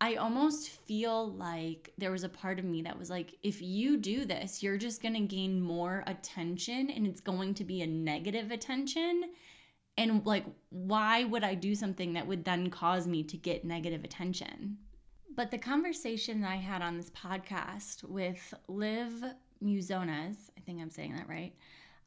I 0.00 0.14
almost 0.14 0.70
feel 0.70 1.30
like 1.32 1.92
there 1.98 2.10
was 2.10 2.24
a 2.24 2.28
part 2.28 2.58
of 2.58 2.64
me 2.64 2.82
that 2.82 2.98
was 2.98 3.10
like, 3.10 3.34
if 3.42 3.60
you 3.60 3.98
do 3.98 4.24
this, 4.24 4.62
you're 4.62 4.78
just 4.78 5.02
going 5.02 5.14
to 5.14 5.20
gain 5.20 5.60
more 5.60 6.02
attention 6.06 6.90
and 6.90 7.06
it's 7.06 7.20
going 7.20 7.54
to 7.54 7.64
be 7.64 7.82
a 7.82 7.86
negative 7.86 8.50
attention 8.50 9.24
and 10.00 10.24
like 10.26 10.44
why 10.70 11.24
would 11.24 11.44
i 11.44 11.54
do 11.54 11.74
something 11.74 12.14
that 12.14 12.26
would 12.26 12.44
then 12.44 12.70
cause 12.70 13.06
me 13.06 13.22
to 13.22 13.36
get 13.36 13.64
negative 13.64 14.02
attention 14.02 14.78
but 15.36 15.50
the 15.50 15.58
conversation 15.58 16.40
that 16.40 16.50
i 16.50 16.56
had 16.56 16.82
on 16.82 16.96
this 16.96 17.10
podcast 17.10 18.02
with 18.04 18.54
liv 18.68 19.22
muzonas 19.62 20.36
i 20.56 20.60
think 20.64 20.80
i'm 20.80 20.90
saying 20.90 21.14
that 21.14 21.28
right 21.28 21.54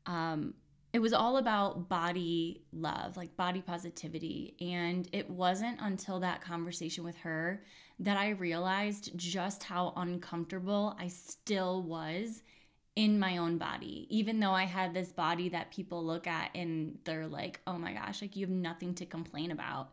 um, 0.06 0.54
it 0.94 1.02
was 1.02 1.12
all 1.12 1.38
about 1.38 1.90
body 1.90 2.62
love, 2.72 3.18
like 3.18 3.36
body 3.36 3.62
positivity. 3.62 4.56
And 4.62 5.10
it 5.12 5.28
wasn't 5.28 5.80
until 5.82 6.20
that 6.20 6.42
conversation 6.42 7.04
with 7.04 7.18
her 7.18 7.64
that 8.00 8.16
I 8.16 8.30
realized 8.30 9.18
just 9.18 9.64
how 9.64 9.94
uncomfortable 9.96 10.96
I 11.00 11.08
still 11.08 11.82
was 11.82 12.44
in 12.96 13.20
my 13.20 13.38
own 13.38 13.58
body, 13.58 14.08
even 14.10 14.40
though 14.40 14.52
I 14.52 14.66
had 14.66 14.94
this 14.94 15.12
body 15.12 15.50
that 15.50 15.72
people 15.72 16.06
look 16.06 16.28
at 16.28 16.52
and 16.54 17.00
they're 17.06 17.28
like, 17.28 17.60
oh 17.66 17.78
my 17.78 17.94
gosh, 17.94 18.22
like 18.22 18.36
you 18.36 18.46
have 18.46 18.54
nothing 18.54 18.94
to 18.96 19.06
complain 19.06 19.52
about. 19.52 19.90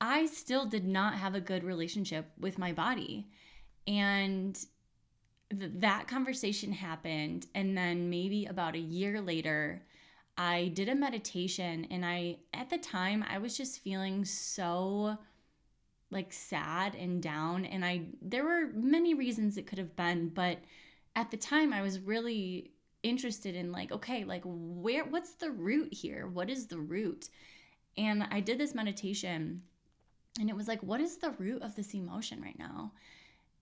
I 0.00 0.26
still 0.26 0.66
did 0.66 0.84
not 0.84 1.14
have 1.14 1.36
a 1.36 1.40
good 1.40 1.62
relationship 1.62 2.26
with 2.38 2.58
my 2.58 2.72
body. 2.72 3.28
And 3.86 4.58
th- 5.50 5.70
that 5.76 6.08
conversation 6.08 6.72
happened. 6.72 7.46
And 7.54 7.78
then 7.78 8.10
maybe 8.10 8.46
about 8.46 8.74
a 8.74 8.80
year 8.80 9.20
later, 9.20 9.84
I 10.36 10.72
did 10.74 10.88
a 10.88 10.96
meditation. 10.96 11.86
And 11.88 12.04
I, 12.04 12.38
at 12.52 12.70
the 12.70 12.78
time, 12.78 13.24
I 13.28 13.38
was 13.38 13.56
just 13.56 13.80
feeling 13.80 14.24
so 14.24 15.18
like 16.10 16.32
sad 16.32 16.96
and 16.96 17.22
down. 17.22 17.64
And 17.64 17.84
I, 17.84 18.06
there 18.20 18.44
were 18.44 18.70
many 18.74 19.14
reasons 19.14 19.56
it 19.56 19.68
could 19.68 19.78
have 19.78 19.94
been, 19.94 20.30
but 20.30 20.58
at 21.14 21.30
the 21.30 21.36
time, 21.36 21.72
I 21.72 21.82
was 21.82 21.98
really 21.98 22.72
interested 23.02 23.54
in 23.54 23.72
like, 23.72 23.92
okay, 23.92 24.24
like 24.24 24.42
where, 24.44 25.04
what's 25.04 25.34
the 25.34 25.50
root 25.50 25.92
here? 25.92 26.26
What 26.26 26.50
is 26.50 26.66
the 26.66 26.78
root? 26.78 27.28
And 27.96 28.26
I 28.30 28.40
did 28.40 28.58
this 28.58 28.74
meditation 28.74 29.62
and 30.40 30.48
it 30.48 30.56
was 30.56 30.68
like, 30.68 30.82
what 30.82 31.00
is 31.00 31.18
the 31.18 31.30
root 31.32 31.62
of 31.62 31.76
this 31.76 31.94
emotion 31.94 32.40
right 32.40 32.58
now? 32.58 32.92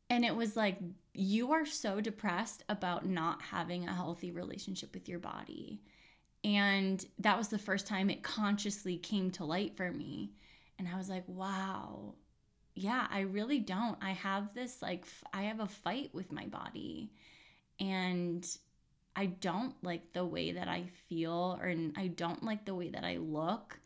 And 0.08 0.24
it 0.24 0.34
was 0.34 0.56
like, 0.56 0.78
you 1.14 1.52
are 1.52 1.66
so 1.66 2.00
depressed 2.00 2.64
about 2.68 3.06
not 3.06 3.42
having 3.42 3.86
a 3.86 3.94
healthy 3.94 4.30
relationship 4.30 4.92
with 4.92 5.08
your 5.08 5.18
body. 5.18 5.80
And 6.42 7.04
that 7.18 7.38
was 7.38 7.48
the 7.48 7.58
first 7.58 7.86
time 7.86 8.10
it 8.10 8.22
consciously 8.22 8.96
came 8.96 9.30
to 9.32 9.44
light 9.44 9.76
for 9.76 9.90
me. 9.90 10.32
And 10.78 10.88
I 10.88 10.96
was 10.96 11.08
like, 11.08 11.24
wow, 11.26 12.14
yeah, 12.74 13.06
I 13.10 13.20
really 13.20 13.58
don't. 13.58 13.98
I 14.00 14.12
have 14.12 14.54
this, 14.54 14.80
like, 14.80 15.04
I 15.32 15.42
have 15.42 15.60
a 15.60 15.66
fight 15.66 16.10
with 16.12 16.32
my 16.32 16.46
body. 16.46 17.12
And 17.80 18.46
I 19.16 19.26
don't 19.26 19.74
like 19.82 20.12
the 20.12 20.24
way 20.24 20.52
that 20.52 20.68
I 20.68 20.84
feel, 21.08 21.58
or 21.60 21.74
I 21.96 22.06
don't 22.08 22.42
like 22.42 22.64
the 22.64 22.74
way 22.74 22.90
that 22.90 23.04
I 23.04 23.16
look. 23.16 23.80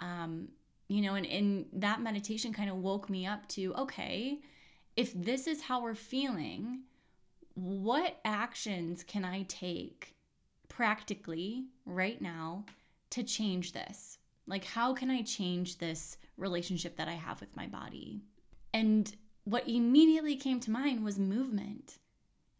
Um, 0.00 0.48
you 0.88 1.02
know, 1.02 1.14
and, 1.14 1.26
and 1.26 1.66
that 1.74 2.02
meditation 2.02 2.52
kind 2.52 2.70
of 2.70 2.76
woke 2.76 3.08
me 3.08 3.26
up 3.26 3.46
to 3.48 3.74
okay, 3.74 4.40
if 4.96 5.12
this 5.14 5.46
is 5.46 5.62
how 5.62 5.82
we're 5.82 5.94
feeling, 5.94 6.82
what 7.54 8.18
actions 8.24 9.02
can 9.02 9.24
I 9.24 9.42
take 9.42 10.14
practically 10.68 11.66
right 11.86 12.20
now 12.20 12.64
to 13.10 13.22
change 13.22 13.72
this? 13.72 14.18
Like, 14.46 14.64
how 14.64 14.92
can 14.92 15.10
I 15.10 15.22
change 15.22 15.78
this 15.78 16.18
relationship 16.36 16.96
that 16.96 17.08
I 17.08 17.12
have 17.12 17.40
with 17.40 17.56
my 17.56 17.66
body? 17.66 18.22
And 18.72 19.14
what 19.44 19.68
immediately 19.68 20.36
came 20.36 20.60
to 20.60 20.70
mind 20.70 21.04
was 21.04 21.18
movement. 21.18 21.98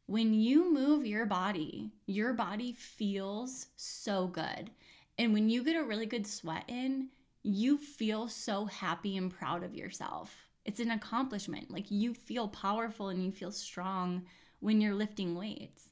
When 0.07 0.35
you 0.35 0.73
move 0.73 1.07
your 1.07 1.25
body, 1.25 1.93
your 2.07 2.35
body 2.35 2.73
feels 2.73 3.69
so 3.77 4.27
good. 4.27 4.71
And 5.17 5.33
when 5.33 5.49
you 5.49 5.65
get 5.65 5.77
a 5.77 5.85
really 5.85 6.07
good 6.07 6.27
sweat 6.27 6.65
in, 6.69 7.09
you 7.43 7.79
feel 7.79 8.29
so 8.29 8.67
happy 8.67 9.17
and 9.17 9.31
proud 9.31 9.63
of 9.63 9.75
yourself. 9.75 10.35
It's 10.65 10.81
an 10.81 10.91
accomplishment. 10.91 11.71
Like 11.71 11.91
you 11.91 12.13
feel 12.13 12.49
powerful 12.49 13.09
and 13.09 13.25
you 13.25 13.33
feel 13.33 13.51
strong 13.51 14.25
when 14.61 14.81
you're 14.81 14.95
lifting 14.95 15.35
weights. 15.35 15.91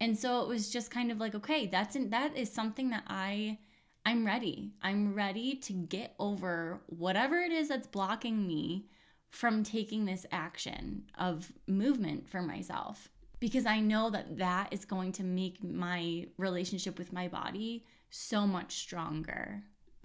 And 0.00 0.18
so 0.18 0.42
it 0.42 0.48
was 0.48 0.70
just 0.70 0.90
kind 0.90 1.10
of 1.10 1.18
like, 1.18 1.34
okay, 1.34 1.66
that's 1.66 1.96
in, 1.96 2.10
that 2.10 2.36
is 2.36 2.50
something 2.50 2.90
that 2.90 3.04
I 3.08 3.58
I'm 4.06 4.26
ready. 4.26 4.72
I'm 4.82 5.14
ready 5.14 5.56
to 5.56 5.72
get 5.72 6.14
over 6.18 6.82
whatever 6.86 7.36
it 7.36 7.52
is 7.52 7.68
that's 7.68 7.86
blocking 7.86 8.46
me 8.46 8.86
from 9.30 9.64
taking 9.64 10.04
this 10.04 10.26
action 10.30 11.04
of 11.18 11.52
movement 11.66 12.28
for 12.28 12.42
myself 12.42 13.08
because 13.40 13.66
I 13.66 13.80
know 13.80 14.10
that 14.10 14.38
that 14.38 14.72
is 14.72 14.84
going 14.84 15.12
to 15.12 15.22
make 15.22 15.62
my 15.62 16.26
relationship 16.38 16.98
with 16.98 17.12
my 17.12 17.28
body 17.28 17.84
so 18.10 18.46
much 18.46 18.76
stronger. 18.76 19.62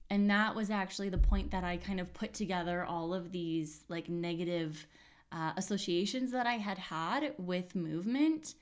And 0.10 0.30
that 0.30 0.56
was 0.56 0.72
actually 0.72 1.10
the 1.10 1.20
point 1.20 1.52
that 1.52 1.64
I 1.64 1.78
kind 1.78 2.00
of 2.00 2.14
put 2.14 2.34
together 2.34 2.84
all 2.84 3.14
of 3.14 3.32
these 3.32 3.84
like 3.88 4.10
negative 4.10 4.88
uh, 5.32 5.54
associations 5.58 6.32
that 6.32 6.48
I 6.48 6.54
had 6.54 6.78
had 6.80 7.34
with 7.38 7.76
movement. 7.76 8.56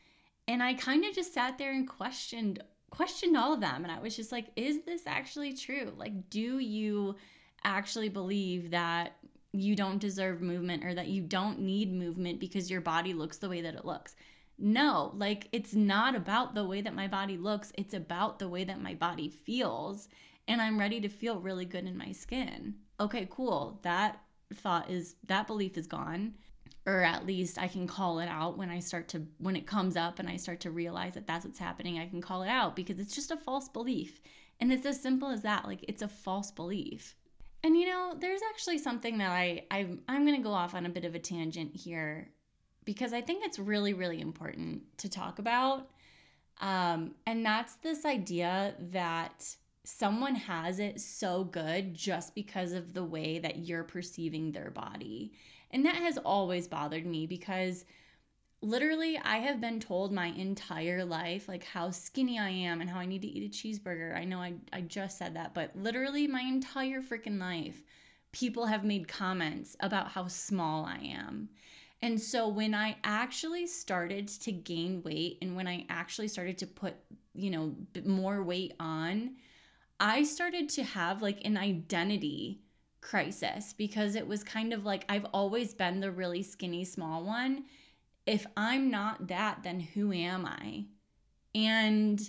And 0.48 0.62
I 0.62 0.74
kind 0.74 1.06
of 1.06 1.14
just 1.14 1.34
sat 1.34 1.58
there 1.58 1.72
and 1.72 1.88
questioned 1.88 2.62
questioned 2.90 3.36
all 3.36 3.54
of 3.54 3.60
them 3.60 3.84
and 3.84 3.92
I 3.92 4.00
was 4.00 4.16
just 4.16 4.32
like 4.32 4.48
is 4.56 4.84
this 4.84 5.02
actually 5.06 5.54
true? 5.54 5.94
Like 5.98 6.30
do 6.30 6.60
you 6.60 7.16
actually 7.64 8.08
believe 8.08 8.72
that 8.72 9.18
you 9.52 9.76
don't 9.76 10.00
deserve 10.00 10.42
movement 10.42 10.86
or 10.86 10.94
that 10.94 11.08
you 11.08 11.22
don't 11.22 11.60
need 11.60 11.92
movement 11.92 12.40
because 12.40 12.72
your 12.72 12.80
body 12.80 13.14
looks 13.14 13.38
the 13.38 13.50
way 13.50 13.62
that 13.62 13.76
it 13.76 13.84
looks? 13.86 14.16
No, 14.60 15.12
like 15.16 15.50
it's 15.52 15.76
not 15.76 16.16
about 16.16 16.56
the 16.56 16.66
way 16.66 16.82
that 16.82 16.96
my 16.96 17.08
body 17.08 17.38
looks, 17.38 17.72
it's 17.78 17.94
about 17.94 18.40
the 18.40 18.50
way 18.50 18.64
that 18.64 18.82
my 18.82 18.96
body 18.96 19.30
feels 19.30 20.10
and 20.48 20.62
I'm 20.62 20.80
ready 20.80 21.02
to 21.02 21.10
feel 21.10 21.40
really 21.40 21.66
good 21.66 21.86
in 21.86 21.98
my 21.98 22.12
skin. 22.12 22.76
Okay, 23.00 23.28
cool. 23.30 23.80
That 23.84 24.22
thought 24.54 24.90
is 24.90 25.16
that 25.28 25.46
belief 25.46 25.78
is 25.78 25.88
gone 25.88 26.34
or 26.88 27.04
at 27.04 27.26
least 27.26 27.60
I 27.60 27.68
can 27.68 27.86
call 27.86 28.20
it 28.20 28.30
out 28.30 28.58
when 28.58 28.70
I 28.70 28.80
start 28.80 29.10
to 29.10 29.28
when 29.40 29.58
it 29.58 29.68
comes 29.68 29.98
up 29.98 30.20
and 30.20 30.30
I 30.30 30.38
start 30.38 30.62
to 30.62 30.72
realize 30.72 31.16
that 31.16 31.28
that's 31.28 31.46
what's 31.46 31.60
happening. 31.60 32.00
I 32.00 32.08
can 32.08 32.22
call 32.22 32.44
it 32.44 32.50
out 32.50 32.76
because 32.76 33.00
it's 33.00 33.14
just 33.14 33.30
a 33.30 33.38
false 33.38 33.68
belief. 33.68 34.22
And 34.60 34.72
it's 34.72 34.86
as 34.86 35.00
simple 35.00 35.30
as 35.30 35.42
that. 35.44 35.66
Like 35.66 35.84
it's 35.88 36.02
a 36.02 36.08
false 36.08 36.50
belief. 36.50 37.16
And 37.62 37.78
you 37.78 37.88
know, 37.88 38.16
there's 38.18 38.42
actually 38.50 38.78
something 38.78 39.18
that 39.18 39.30
I, 39.30 39.66
I 39.70 39.88
I'm 40.08 40.26
going 40.26 40.38
to 40.38 40.44
go 40.44 40.54
off 40.54 40.74
on 40.74 40.86
a 40.86 40.90
bit 40.90 41.04
of 41.04 41.14
a 41.14 41.20
tangent 41.20 41.76
here 41.76 42.30
because 42.88 43.12
I 43.12 43.20
think 43.20 43.44
it's 43.46 43.60
really 43.60 43.94
really 43.94 44.22
important 44.22 44.82
to 45.00 45.10
talk 45.10 45.38
about. 45.38 45.90
Um, 46.60 47.12
and 47.28 47.46
that's 47.46 47.76
this 47.76 48.06
idea 48.06 48.74
that 48.92 49.56
someone 49.84 50.36
has 50.36 50.80
it 50.80 51.00
so 51.00 51.44
good 51.44 51.94
just 51.94 52.34
because 52.34 52.72
of 52.72 52.94
the 52.94 53.04
way 53.04 53.40
that 53.40 53.60
you're 53.60 53.84
perceiving 53.84 54.52
their 54.52 54.72
body. 54.72 55.34
And 55.70 55.86
that 55.86 55.96
has 55.96 56.18
always 56.18 56.68
bothered 56.68 57.06
me 57.06 57.28
because 57.28 57.86
literally 58.62 59.20
I 59.24 59.38
have 59.38 59.60
been 59.60 59.82
told 59.82 60.14
my 60.14 60.28
entire 60.28 61.04
life 61.04 61.48
like 61.48 61.66
how 61.66 61.92
skinny 61.92 62.40
I 62.40 62.50
am 62.50 62.80
and 62.80 62.90
how 62.90 63.00
I 63.00 63.06
need 63.06 63.22
to 63.22 63.28
eat 63.28 63.46
a 63.46 63.54
cheeseburger. 63.54 64.16
I 64.16 64.24
know 64.24 64.40
I, 64.40 64.54
I 64.72 64.82
just 64.82 65.18
said 65.18 65.36
that, 65.36 65.54
but 65.54 65.76
literally 65.76 66.26
my 66.26 66.42
entire 66.42 67.02
freaking 67.02 67.38
life, 67.40 67.84
people 68.32 68.66
have 68.66 68.86
made 68.86 69.10
comments 69.10 69.76
about 69.82 70.12
how 70.12 70.28
small 70.28 70.86
I 70.86 71.00
am. 71.00 71.50
And 72.02 72.22
so 72.22 72.48
when 72.48 72.74
I 72.74 72.98
actually 73.04 73.68
started 73.68 74.28
to 74.28 74.52
gain 74.52 75.02
weight 75.04 75.40
and 75.42 75.56
when 75.56 75.68
I 75.68 75.86
actually 75.90 76.28
started 76.28 76.58
to 76.60 76.68
put, 76.68 76.96
you 77.34 77.50
know, 77.50 77.76
more 78.06 78.44
weight 78.44 78.74
on, 78.80 79.36
I 80.00 80.24
started 80.24 80.70
to 80.70 80.84
have 80.84 81.22
like 81.22 81.44
an 81.44 81.58
identity 81.58 82.62
crisis 83.02 83.74
because 83.74 84.16
it 84.16 84.28
was 84.28 84.44
kind 84.44 84.74
of 84.74 84.86
like 84.86 85.06
I've 85.10 85.26
always 85.26 85.74
been 85.74 86.00
the 86.00 86.12
really 86.12 86.44
skinny 86.44 86.86
small 86.86 87.24
one. 87.24 87.66
If 88.26 88.46
I'm 88.56 88.92
not 88.92 89.28
that, 89.28 89.64
then 89.64 89.80
who 89.80 90.12
am 90.12 90.46
I? 90.46 90.86
And 91.56 92.22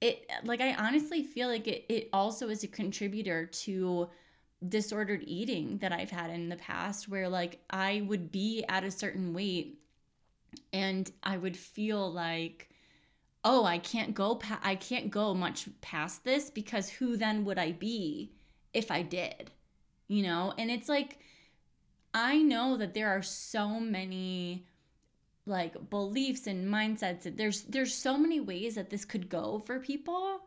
it 0.00 0.28
like 0.44 0.60
I 0.60 0.74
honestly 0.74 1.22
feel 1.22 1.48
like 1.48 1.68
it 1.68 1.84
it 1.88 2.08
also 2.12 2.48
is 2.48 2.64
a 2.64 2.68
contributor 2.68 3.46
to 3.46 4.08
disordered 4.68 5.24
eating 5.26 5.78
that 5.78 5.92
I've 5.92 6.10
had 6.10 6.30
in 6.30 6.48
the 6.48 6.56
past 6.56 7.08
where 7.08 7.28
like 7.28 7.60
I 7.70 8.04
would 8.06 8.30
be 8.30 8.64
at 8.68 8.84
a 8.84 8.90
certain 8.90 9.34
weight 9.34 9.78
and 10.72 11.10
I 11.22 11.36
would 11.36 11.56
feel 11.56 12.10
like 12.10 12.68
oh, 13.44 13.64
I 13.64 13.78
can't 13.78 14.14
go 14.14 14.36
pa- 14.36 14.60
I 14.62 14.76
can't 14.76 15.10
go 15.10 15.34
much 15.34 15.68
past 15.80 16.24
this 16.24 16.50
because 16.50 16.88
who 16.88 17.16
then 17.16 17.44
would 17.44 17.58
I 17.58 17.72
be 17.72 18.30
if 18.72 18.90
I 18.90 19.02
did? 19.02 19.50
You 20.08 20.22
know? 20.22 20.54
And 20.56 20.70
it's 20.70 20.88
like 20.88 21.18
I 22.14 22.38
know 22.38 22.76
that 22.76 22.94
there 22.94 23.08
are 23.08 23.22
so 23.22 23.80
many 23.80 24.66
like 25.44 25.90
beliefs 25.90 26.46
and 26.46 26.72
mindsets 26.72 27.36
there's 27.36 27.62
there's 27.62 27.92
so 27.92 28.16
many 28.16 28.38
ways 28.38 28.76
that 28.76 28.90
this 28.90 29.04
could 29.04 29.28
go 29.28 29.58
for 29.58 29.80
people 29.80 30.40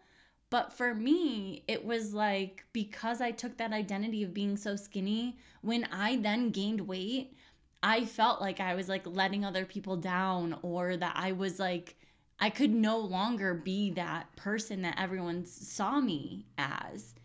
but 0.49 0.73
for 0.73 0.93
me 0.93 1.63
it 1.67 1.83
was 1.83 2.13
like 2.13 2.65
because 2.73 3.21
i 3.21 3.31
took 3.31 3.57
that 3.57 3.73
identity 3.73 4.23
of 4.23 4.33
being 4.33 4.57
so 4.57 4.75
skinny 4.75 5.37
when 5.61 5.85
i 5.91 6.15
then 6.17 6.49
gained 6.49 6.81
weight 6.81 7.35
i 7.83 8.05
felt 8.05 8.41
like 8.41 8.59
i 8.59 8.75
was 8.75 8.89
like 8.89 9.05
letting 9.05 9.43
other 9.43 9.65
people 9.65 9.97
down 9.97 10.57
or 10.61 10.97
that 10.97 11.13
i 11.15 11.31
was 11.31 11.59
like 11.59 11.95
I 12.39 12.49
could 12.49 12.73
no 12.73 12.97
longer 12.97 13.53
be 13.53 13.91
that 13.91 14.35
person 14.35 14.81
that 14.81 14.99
everyone 14.99 15.45
saw 15.45 15.99
me 16.01 16.45
as. 16.57 17.15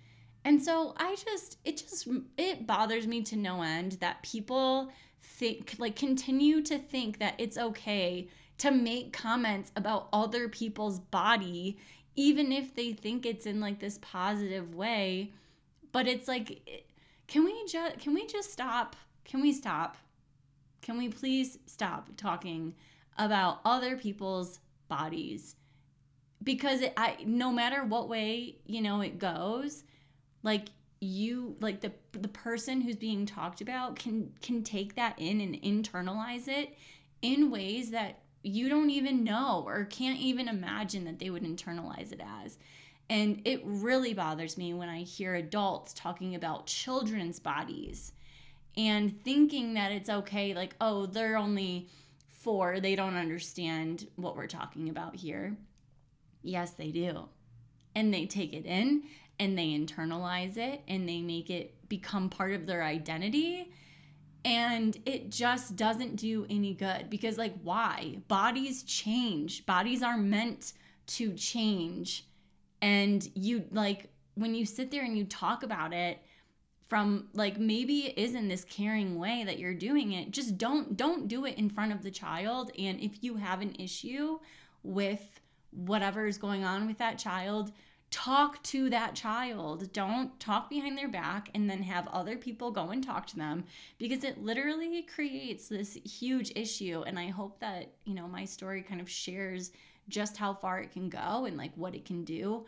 And 0.45 0.63
so 0.63 0.95
I 0.97 1.17
just, 1.17 1.59
it 1.65 1.77
just, 1.77 2.09
it 2.39 2.67
bothers 2.67 3.07
me 3.07 3.23
to 3.23 3.37
no 3.37 3.63
end 3.63 3.93
that 4.01 4.23
people 4.23 4.91
think, 5.21 5.77
like, 5.79 5.97
continue 5.97 6.63
to 6.63 6.79
think 6.79 7.19
that 7.19 7.35
it's 7.39 7.59
okay 7.59 8.29
to 8.59 8.71
make 8.71 9.13
comments 9.13 9.73
about 9.77 10.09
other 10.13 10.49
people's 10.49 10.99
body, 10.99 11.79
even 12.17 12.53
if 12.53 12.75
they 12.75 12.93
think 12.93 13.25
it's 13.25 13.47
in 13.47 13.61
like 13.61 13.79
this 13.79 13.99
positive 14.01 14.75
way. 14.75 15.33
But 15.93 16.07
it's 16.07 16.29
like, 16.29 16.85
can 17.27 17.45
we 17.45 17.65
just 17.67 17.99
can 17.99 18.15
we 18.15 18.27
just 18.27 18.53
stop? 18.53 18.97
Can 19.25 19.41
we 19.41 19.53
stop? 19.53 19.97
Can 20.83 20.99
we 20.99 21.09
please 21.09 21.59
stop 21.67 22.09
talking 22.17 22.75
about 23.19 23.61
other 23.65 23.97
people's 23.97 24.61
bodies? 24.89 25.57
Because 26.43 26.81
it, 26.81 26.93
I 26.97 27.17
no 27.25 27.53
matter 27.53 27.85
what 27.85 28.09
way, 28.09 28.57
you 28.67 28.81
know, 28.81 29.01
it 29.01 29.19
goes, 29.19 29.85
like 30.43 30.69
you 31.01 31.57
like 31.61 31.81
the 31.81 31.93
the 32.13 32.29
person 32.29 32.81
who's 32.81 32.97
being 32.97 33.27
talked 33.27 33.61
about 33.61 33.97
can 33.97 34.33
can 34.43 34.63
take 34.63 34.95
that 34.97 35.15
in 35.19 35.41
and 35.41 35.55
internalize 35.63 36.47
it 36.47 36.77
in 37.23 37.51
ways 37.51 37.91
that 37.91 38.20
you 38.43 38.69
don't 38.69 38.91
even 38.91 39.25
know 39.25 39.65
or 39.67 39.85
can't 39.85 40.19
even 40.19 40.49
imagine 40.49 41.05
that 41.05 41.19
they 41.19 41.31
would 41.31 41.43
internalize 41.43 42.13
it 42.13 42.21
as. 42.43 42.59
And 43.09 43.43
it 43.45 43.61
really 43.65 44.15
bothers 44.15 44.57
me 44.57 44.73
when 44.73 44.89
I 44.89 45.01
hear 45.03 45.35
adults 45.35 45.93
talking 45.93 46.35
about 46.35 46.67
children's 46.67 47.41
bodies 47.41 48.13
and 48.77 49.21
thinking 49.25 49.75
that 49.75 49.93
it's 49.93 50.09
okay, 50.09 50.55
like, 50.55 50.77
oh, 50.81 51.07
they're 51.07 51.37
only 51.37 51.89
four, 52.29 52.81
they 52.81 52.95
don't 52.95 53.17
understand 53.17 54.07
what 54.17 54.37
we're 54.37 54.47
talking 54.47 54.89
about 54.89 55.17
here. 55.17 55.57
Yes, 56.43 56.71
they 56.71 56.91
do. 56.91 57.29
And 57.95 58.15
they 58.15 58.27
take 58.27 58.55
it 58.55 58.65
in 58.65 59.03
and 59.39 59.59
they 59.59 59.69
internalize 59.69 60.57
it 60.57 60.83
and 60.87 61.09
they 61.09 61.21
make 61.21 61.51
it 61.51 61.75
become 61.89 62.31
part 62.31 62.53
of 62.53 62.67
their 62.67 62.85
identity 62.85 63.73
and 64.45 64.97
it 65.05 65.31
just 65.31 65.77
doesn't 65.77 66.17
do 66.17 66.47
any 66.49 66.75
good 66.75 67.11
because 67.11 67.37
like 67.37 67.55
why? 67.63 68.19
Bodies 68.29 68.83
change. 68.83 69.67
Bodies 69.67 70.03
are 70.03 70.17
meant 70.17 70.73
to 71.09 71.33
change. 71.35 72.27
And 72.81 73.29
you 73.35 73.65
like 73.71 74.11
when 74.35 74.55
you 74.55 74.65
sit 74.65 74.91
there 74.91 75.05
and 75.05 75.17
you 75.17 75.25
talk 75.25 75.63
about 75.63 75.93
it 75.93 76.19
from 76.89 77.29
like 77.35 77.59
maybe 77.59 78.07
it 78.07 78.19
is 78.19 78.35
in 78.35 78.49
this 78.49 78.65
caring 78.65 79.19
way 79.19 79.45
that 79.45 79.59
you're 79.59 79.75
doing 79.75 80.13
it 80.13 80.33
just 80.33 80.59
don't 80.59 80.97
don't 80.97 81.29
do 81.29 81.45
it 81.45 81.57
in 81.59 81.69
front 81.69 81.93
of 81.93 82.03
the 82.03 82.11
child. 82.11 82.73
And 82.79 83.01
if 83.01 83.23
you 83.23 83.37
have 83.37 83.61
an 83.61 83.75
issue 83.79 84.39
with 84.83 85.41
whatever 85.71 86.27
is 86.27 86.39
going 86.39 86.65
on 86.65 86.87
with 86.87 86.99
that 86.99 87.19
child 87.19 87.73
talk 88.11 88.63
to 88.65 88.91
that 88.91 89.15
child. 89.15 89.93
Don't 89.93 90.39
talk 90.41 90.69
behind 90.69 90.99
their 90.99 91.09
back 91.09 91.51
and 91.55 91.71
then 91.71 91.83
have 91.83 92.09
other 92.09 92.37
people 92.37 92.71
go 92.71 92.91
and 92.91 93.05
talk 93.05 93.27
to 93.29 93.37
them 93.37 93.65
because 93.99 94.25
it 94.25 94.43
literally 94.43 95.03
creates 95.03 95.69
this 95.69 95.95
huge 95.95 96.53
issue. 96.57 97.03
And 97.07 97.19
I 97.19 97.29
hope 97.29 97.61
that, 97.61 97.93
you 98.05 98.15
know, 98.15 98.27
my 98.27 98.45
story 98.45 98.83
kind 98.83 99.01
of 99.01 99.09
shares 99.09 99.71
just 100.09 100.37
how 100.37 100.55
far 100.55 100.81
it 100.81 100.93
can 100.93 101.09
go 101.09 101.45
and 101.45 101.57
like 101.57 101.73
what 101.77 101.95
it 101.95 102.05
can 102.05 102.25
do. 102.25 102.67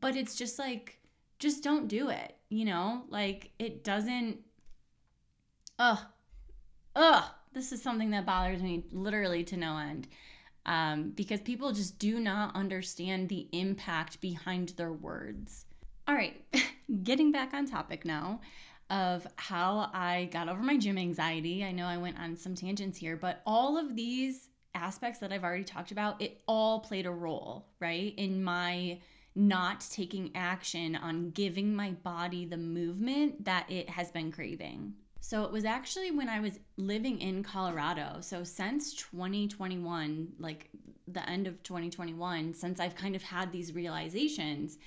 But 0.00 0.16
it's 0.16 0.36
just 0.36 0.58
like, 0.58 0.98
just 1.38 1.62
don't 1.62 1.88
do 1.88 2.08
it, 2.08 2.36
you 2.48 2.64
know? 2.64 3.04
Like 3.08 3.50
it 3.58 3.84
doesn't, 3.84 4.38
ugh, 5.78 5.98
ugh. 6.96 7.24
This 7.52 7.72
is 7.72 7.82
something 7.82 8.10
that 8.12 8.24
bothers 8.24 8.62
me 8.62 8.84
literally 8.90 9.44
to 9.44 9.58
no 9.58 9.76
end 9.76 10.08
um, 10.66 11.10
because 11.10 11.40
people 11.40 11.72
just 11.72 11.98
do 11.98 12.20
not 12.20 12.54
understand 12.54 13.28
the 13.28 13.48
impact 13.52 14.20
behind 14.20 14.70
their 14.70 14.92
words. 14.92 15.66
All 16.06 16.14
right, 16.14 16.42
getting 17.02 17.32
back 17.32 17.54
on 17.54 17.66
topic 17.66 18.04
now 18.04 18.40
of 18.90 19.26
how 19.36 19.90
I 19.94 20.28
got 20.32 20.48
over 20.48 20.62
my 20.62 20.76
gym 20.76 20.98
anxiety. 20.98 21.64
I 21.64 21.72
know 21.72 21.86
I 21.86 21.96
went 21.96 22.18
on 22.18 22.36
some 22.36 22.54
tangents 22.54 22.98
here, 22.98 23.16
but 23.16 23.40
all 23.46 23.78
of 23.78 23.96
these 23.96 24.48
aspects 24.74 25.18
that 25.20 25.32
I've 25.32 25.44
already 25.44 25.64
talked 25.64 25.92
about, 25.92 26.20
it 26.20 26.42
all 26.46 26.80
played 26.80 27.06
a 27.06 27.10
role, 27.10 27.68
right? 27.80 28.14
In 28.16 28.42
my 28.44 29.00
not 29.34 29.84
taking 29.90 30.30
action 30.34 30.94
on 30.94 31.30
giving 31.30 31.74
my 31.74 31.90
body 31.90 32.44
the 32.44 32.56
movement 32.56 33.46
that 33.46 33.70
it 33.70 33.88
has 33.88 34.10
been 34.10 34.30
craving. 34.30 34.92
So 35.24 35.44
it 35.44 35.52
was 35.52 35.64
actually 35.64 36.10
when 36.10 36.28
I 36.28 36.40
was 36.40 36.58
living 36.76 37.20
in 37.20 37.44
Colorado. 37.44 38.16
So 38.20 38.42
since 38.42 38.92
2021, 38.94 40.32
like 40.40 40.68
the 41.06 41.26
end 41.30 41.46
of 41.46 41.62
2021, 41.62 42.52
since 42.54 42.80
I've 42.80 42.96
kind 42.96 43.14
of 43.14 43.22
had 43.22 43.52
these 43.52 43.72
realizations, 43.72 44.78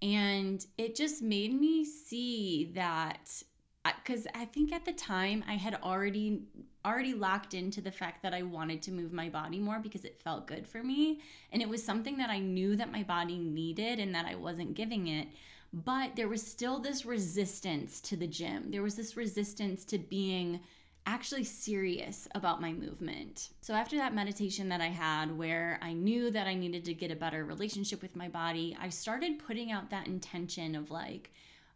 and 0.00 0.64
it 0.78 0.94
just 0.94 1.22
made 1.22 1.52
me 1.52 1.84
see 1.84 2.70
that 2.76 3.42
uh, 3.84 3.90
because 4.04 4.28
I 4.32 4.44
think 4.44 4.72
at 4.72 4.84
the 4.84 4.92
time 4.92 5.42
I 5.48 5.54
had 5.54 5.74
already 5.82 6.44
already 6.84 7.12
locked 7.12 7.52
into 7.52 7.80
the 7.80 7.90
fact 7.90 8.22
that 8.22 8.32
I 8.32 8.42
wanted 8.42 8.82
to 8.82 8.92
move 8.92 9.12
my 9.12 9.28
body 9.28 9.58
more 9.58 9.80
because 9.80 10.04
it 10.04 10.22
felt 10.22 10.46
good 10.46 10.66
for 10.66 10.82
me 10.82 11.20
and 11.52 11.60
it 11.60 11.68
was 11.68 11.84
something 11.84 12.16
that 12.18 12.30
I 12.30 12.38
knew 12.38 12.76
that 12.76 12.92
my 12.92 13.02
body 13.02 13.38
needed 13.38 13.98
and 13.98 14.14
that 14.14 14.24
I 14.24 14.34
wasn't 14.36 14.74
giving 14.74 15.08
it 15.08 15.28
but 15.72 16.16
there 16.16 16.28
was 16.28 16.46
still 16.46 16.78
this 16.80 17.04
resistance 17.06 18.00
to 18.02 18.16
the 18.16 18.26
gym. 18.26 18.70
There 18.70 18.82
was 18.82 18.96
this 18.96 19.16
resistance 19.16 19.84
to 19.86 19.98
being 19.98 20.60
actually 21.06 21.44
serious 21.44 22.28
about 22.34 22.60
my 22.60 22.72
movement. 22.72 23.50
So, 23.60 23.74
after 23.74 23.96
that 23.96 24.14
meditation 24.14 24.68
that 24.68 24.80
I 24.80 24.88
had, 24.88 25.36
where 25.36 25.78
I 25.82 25.92
knew 25.92 26.30
that 26.30 26.46
I 26.46 26.54
needed 26.54 26.84
to 26.86 26.94
get 26.94 27.10
a 27.10 27.16
better 27.16 27.44
relationship 27.44 28.02
with 28.02 28.16
my 28.16 28.28
body, 28.28 28.76
I 28.80 28.88
started 28.90 29.38
putting 29.38 29.70
out 29.70 29.90
that 29.90 30.06
intention 30.06 30.74
of 30.74 30.90
like, 30.90 31.32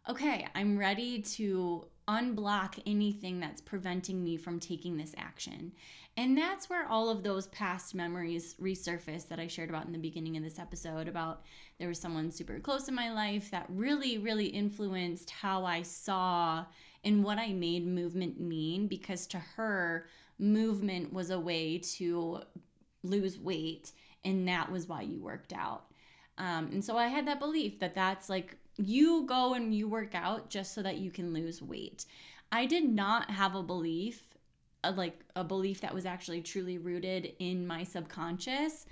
okay, 0.09 0.47
I'm 0.53 0.77
ready 0.77 1.21
to 1.21 1.87
unblock 2.07 2.79
anything 2.85 3.39
that's 3.39 3.61
preventing 3.61 4.23
me 4.23 4.37
from 4.37 4.59
taking 4.59 4.97
this 4.97 5.15
action. 5.17 5.71
And 6.17 6.37
that's 6.37 6.69
where 6.69 6.87
all 6.87 7.09
of 7.09 7.23
those 7.23 7.47
past 7.47 7.93
memories 7.93 8.55
resurface 8.61 9.27
that 9.27 9.39
I 9.39 9.47
shared 9.47 9.69
about 9.69 9.85
in 9.85 9.91
the 9.91 9.97
beginning 9.97 10.37
of 10.37 10.43
this 10.43 10.59
episode 10.59 11.09
about 11.09 11.41
there 11.77 11.89
was 11.89 11.99
someone 11.99 12.31
super 12.31 12.57
close 12.59 12.87
in 12.87 12.95
my 12.95 13.11
life 13.11 13.51
that 13.51 13.65
really, 13.69 14.17
really 14.17 14.45
influenced 14.45 15.29
how 15.29 15.65
I 15.65 15.81
saw 15.81 16.65
and 17.03 17.23
what 17.23 17.37
I 17.37 17.51
made 17.51 17.85
movement 17.85 18.39
mean 18.39 18.87
because 18.87 19.27
to 19.27 19.39
her, 19.39 20.07
movement 20.39 21.13
was 21.13 21.29
a 21.29 21.39
way 21.39 21.77
to 21.77 22.41
lose 23.03 23.37
weight 23.37 23.91
and 24.23 24.47
that 24.47 24.71
was 24.71 24.87
why 24.87 25.01
you 25.01 25.19
worked 25.19 25.53
out. 25.53 25.85
Um, 26.37 26.69
and 26.71 26.83
so 26.83 26.97
I 26.97 27.07
had 27.07 27.27
that 27.27 27.39
belief 27.39 27.79
that 27.79 27.93
that's 27.93 28.29
like 28.29 28.57
you 28.77 29.25
go 29.25 29.53
and 29.53 29.73
you 29.73 29.87
work 29.87 30.15
out 30.15 30.49
just 30.49 30.73
so 30.73 30.81
that 30.81 30.97
you 30.97 31.11
can 31.11 31.33
lose 31.33 31.61
weight. 31.61 32.05
I 32.51 32.65
did 32.65 32.85
not 32.85 33.31
have 33.31 33.55
a 33.55 33.63
belief 33.63 34.34
a, 34.85 34.91
like 34.91 35.19
a 35.35 35.43
belief 35.43 35.81
that 35.81 35.93
was 35.93 36.05
actually 36.05 36.41
truly 36.41 36.77
rooted 36.77 37.33
in 37.39 37.65
my 37.67 37.83
subconscious 37.83 38.85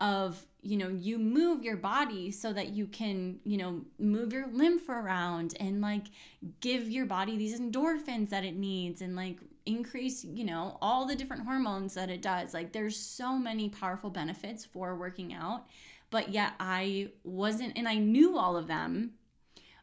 of 0.00 0.46
you 0.62 0.76
know 0.76 0.88
you 0.88 1.18
move 1.18 1.62
your 1.62 1.76
body 1.76 2.30
so 2.30 2.52
that 2.52 2.70
you 2.70 2.86
can 2.86 3.38
you 3.44 3.56
know 3.56 3.82
move 3.98 4.32
your 4.32 4.46
lymph 4.48 4.88
around 4.88 5.54
and 5.60 5.80
like 5.80 6.06
give 6.60 6.88
your 6.88 7.06
body 7.06 7.36
these 7.36 7.58
endorphins 7.60 8.30
that 8.30 8.44
it 8.44 8.56
needs 8.56 9.02
and 9.02 9.14
like 9.14 9.38
increase 9.66 10.24
you 10.24 10.44
know 10.44 10.78
all 10.80 11.06
the 11.06 11.14
different 11.14 11.44
hormones 11.44 11.94
that 11.94 12.10
it 12.10 12.22
does. 12.22 12.54
Like 12.54 12.72
there's 12.72 12.96
so 12.96 13.36
many 13.36 13.68
powerful 13.68 14.10
benefits 14.10 14.64
for 14.64 14.96
working 14.96 15.32
out 15.34 15.66
but 16.10 16.30
yet 16.30 16.54
I 16.58 17.10
wasn't 17.24 17.76
and 17.76 17.88
I 17.88 17.96
knew 17.96 18.38
all 18.38 18.56
of 18.56 18.66
them 18.66 19.12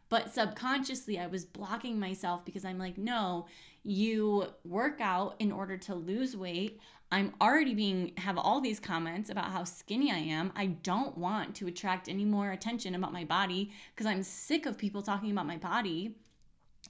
but 0.09 0.33
subconsciously 0.33 1.19
I 1.19 1.27
was 1.27 1.45
blocking 1.45 1.99
myself 1.99 2.43
because 2.43 2.65
I'm 2.65 2.79
like 2.79 2.97
no 2.97 3.45
you 3.87 4.45
work 4.65 4.99
out 4.99 5.35
in 5.39 5.49
order 5.49 5.77
to 5.77 5.95
lose 5.95 6.35
weight. 6.35 6.79
I'm 7.09 7.33
already 7.39 7.73
being 7.73 8.11
have 8.17 8.37
all 8.37 8.59
these 8.59 8.81
comments 8.81 9.29
about 9.29 9.51
how 9.51 9.63
skinny 9.63 10.11
I 10.11 10.17
am. 10.17 10.51
I 10.57 10.65
don't 10.65 11.17
want 11.17 11.55
to 11.55 11.67
attract 11.67 12.09
any 12.09 12.25
more 12.25 12.51
attention 12.51 12.95
about 12.95 13.13
my 13.13 13.23
body 13.23 13.71
because 13.95 14.05
I'm 14.05 14.23
sick 14.23 14.65
of 14.65 14.77
people 14.77 15.01
talking 15.01 15.31
about 15.31 15.47
my 15.47 15.55
body. 15.55 16.17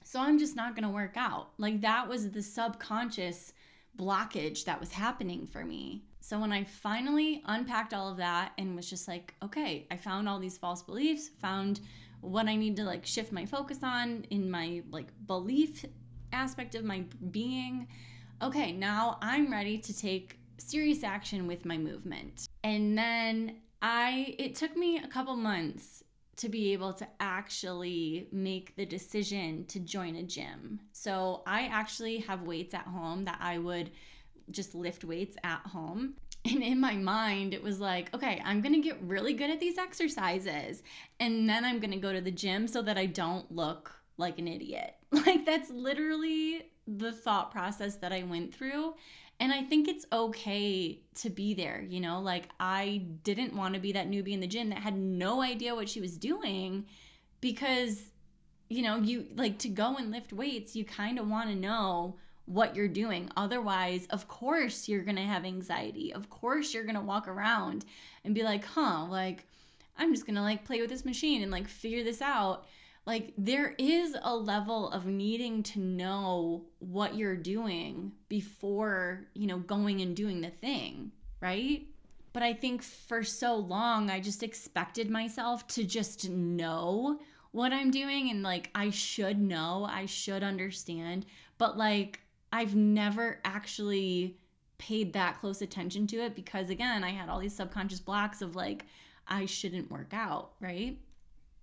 So 0.02 0.20
I'm 0.20 0.40
just 0.40 0.56
not 0.56 0.74
going 0.74 0.82
to 0.82 0.88
work 0.88 1.16
out. 1.16 1.50
Like 1.56 1.80
that 1.82 2.08
was 2.08 2.30
the 2.30 2.42
subconscious 2.42 3.52
blockage 3.96 4.64
that 4.64 4.80
was 4.80 4.90
happening 4.90 5.46
for 5.46 5.64
me. 5.64 6.02
So 6.20 6.40
when 6.40 6.50
I 6.50 6.64
finally 6.64 7.42
unpacked 7.46 7.94
all 7.94 8.10
of 8.10 8.16
that 8.16 8.52
and 8.58 8.74
was 8.74 8.90
just 8.90 9.06
like, 9.06 9.34
okay, 9.44 9.86
I 9.88 9.96
found 9.96 10.28
all 10.28 10.40
these 10.40 10.58
false 10.58 10.82
beliefs, 10.82 11.28
found 11.28 11.80
what 12.20 12.48
I 12.48 12.56
need 12.56 12.74
to 12.76 12.84
like 12.84 13.06
shift 13.06 13.30
my 13.30 13.46
focus 13.46 13.78
on 13.84 14.26
in 14.30 14.50
my 14.50 14.82
like 14.90 15.08
belief 15.26 15.84
aspect 16.32 16.74
of 16.74 16.84
my 16.84 17.04
being, 17.30 17.88
okay, 18.42 18.72
now 18.72 19.18
I'm 19.20 19.50
ready 19.50 19.78
to 19.78 19.96
take 19.96 20.38
serious 20.58 21.04
action 21.04 21.46
with 21.46 21.64
my 21.64 21.78
movement. 21.78 22.48
And 22.64 22.96
then 22.96 23.56
I, 23.80 24.34
it 24.38 24.54
took 24.54 24.76
me 24.76 24.98
a 24.98 25.08
couple 25.08 25.36
months 25.36 26.04
to 26.36 26.48
be 26.48 26.72
able 26.72 26.92
to 26.92 27.06
actually 27.18 28.28
make 28.30 28.76
the 28.76 28.86
decision 28.86 29.64
to 29.66 29.80
join 29.80 30.16
a 30.16 30.22
gym. 30.22 30.80
So 30.92 31.42
I 31.46 31.62
actually 31.66 32.18
have 32.18 32.42
weights 32.42 32.74
at 32.74 32.86
home 32.86 33.24
that 33.24 33.38
I 33.40 33.58
would 33.58 33.90
just 34.50 34.74
lift 34.74 35.04
weights 35.04 35.36
at 35.42 35.60
home. 35.60 36.14
And 36.44 36.62
in 36.62 36.80
my 36.80 36.94
mind, 36.94 37.52
it 37.52 37.62
was 37.62 37.80
like, 37.80 38.14
okay, 38.14 38.40
I'm 38.44 38.60
gonna 38.60 38.80
get 38.80 39.02
really 39.02 39.34
good 39.34 39.50
at 39.50 39.58
these 39.58 39.76
exercises. 39.76 40.84
And 41.18 41.48
then 41.48 41.64
I'm 41.64 41.80
gonna 41.80 41.98
go 41.98 42.12
to 42.12 42.20
the 42.20 42.30
gym 42.30 42.68
so 42.68 42.82
that 42.82 42.96
I 42.96 43.06
don't 43.06 43.50
look 43.50 43.92
like 44.18 44.38
an 44.38 44.48
idiot. 44.48 44.94
Like 45.10 45.46
that's 45.46 45.70
literally 45.70 46.66
the 46.86 47.12
thought 47.12 47.50
process 47.50 47.96
that 47.96 48.12
I 48.12 48.24
went 48.24 48.54
through. 48.54 48.94
And 49.40 49.52
I 49.52 49.62
think 49.62 49.88
it's 49.88 50.04
okay 50.12 51.00
to 51.16 51.30
be 51.30 51.54
there, 51.54 51.80
you 51.80 52.00
know? 52.00 52.20
Like, 52.20 52.48
I 52.58 53.06
didn't 53.22 53.54
want 53.54 53.74
to 53.74 53.80
be 53.80 53.92
that 53.92 54.10
newbie 54.10 54.32
in 54.32 54.40
the 54.40 54.48
gym 54.48 54.70
that 54.70 54.80
had 54.80 54.98
no 54.98 55.40
idea 55.40 55.74
what 55.74 55.88
she 55.88 56.00
was 56.00 56.16
doing 56.16 56.86
because, 57.40 58.10
you 58.68 58.82
know, 58.82 58.96
you 58.96 59.28
like 59.36 59.58
to 59.58 59.68
go 59.68 59.96
and 59.96 60.10
lift 60.10 60.32
weights, 60.32 60.74
you 60.74 60.84
kind 60.84 61.18
of 61.18 61.28
want 61.28 61.50
to 61.50 61.54
know 61.54 62.16
what 62.46 62.74
you're 62.74 62.88
doing. 62.88 63.30
Otherwise, 63.36 64.06
of 64.10 64.26
course, 64.26 64.88
you're 64.88 65.04
going 65.04 65.16
to 65.16 65.22
have 65.22 65.44
anxiety. 65.44 66.12
Of 66.12 66.30
course, 66.30 66.74
you're 66.74 66.84
going 66.84 66.96
to 66.96 67.00
walk 67.00 67.28
around 67.28 67.84
and 68.24 68.34
be 68.34 68.42
like, 68.42 68.64
huh, 68.64 69.06
like, 69.08 69.46
I'm 69.98 70.12
just 70.12 70.26
going 70.26 70.36
to 70.36 70.42
like 70.42 70.64
play 70.64 70.80
with 70.80 70.90
this 70.90 71.04
machine 71.04 71.42
and 71.42 71.52
like 71.52 71.68
figure 71.68 72.02
this 72.02 72.22
out. 72.22 72.66
Like, 73.08 73.32
there 73.38 73.74
is 73.78 74.14
a 74.22 74.36
level 74.36 74.90
of 74.90 75.06
needing 75.06 75.62
to 75.62 75.80
know 75.80 76.66
what 76.78 77.14
you're 77.16 77.38
doing 77.38 78.12
before, 78.28 79.28
you 79.32 79.46
know, 79.46 79.60
going 79.60 80.02
and 80.02 80.14
doing 80.14 80.42
the 80.42 80.50
thing, 80.50 81.12
right? 81.40 81.86
But 82.34 82.42
I 82.42 82.52
think 82.52 82.82
for 82.82 83.24
so 83.24 83.56
long, 83.56 84.10
I 84.10 84.20
just 84.20 84.42
expected 84.42 85.08
myself 85.08 85.66
to 85.68 85.84
just 85.84 86.28
know 86.28 87.18
what 87.52 87.72
I'm 87.72 87.90
doing 87.90 88.28
and 88.28 88.42
like 88.42 88.68
I 88.74 88.90
should 88.90 89.40
know, 89.40 89.88
I 89.90 90.04
should 90.04 90.42
understand. 90.42 91.24
But 91.56 91.78
like, 91.78 92.20
I've 92.52 92.76
never 92.76 93.40
actually 93.42 94.36
paid 94.76 95.14
that 95.14 95.40
close 95.40 95.62
attention 95.62 96.06
to 96.08 96.18
it 96.18 96.34
because 96.34 96.68
again, 96.68 97.02
I 97.02 97.12
had 97.12 97.30
all 97.30 97.40
these 97.40 97.56
subconscious 97.56 98.00
blocks 98.00 98.42
of 98.42 98.54
like 98.54 98.84
I 99.26 99.46
shouldn't 99.46 99.90
work 99.90 100.12
out, 100.12 100.50
right? 100.60 100.98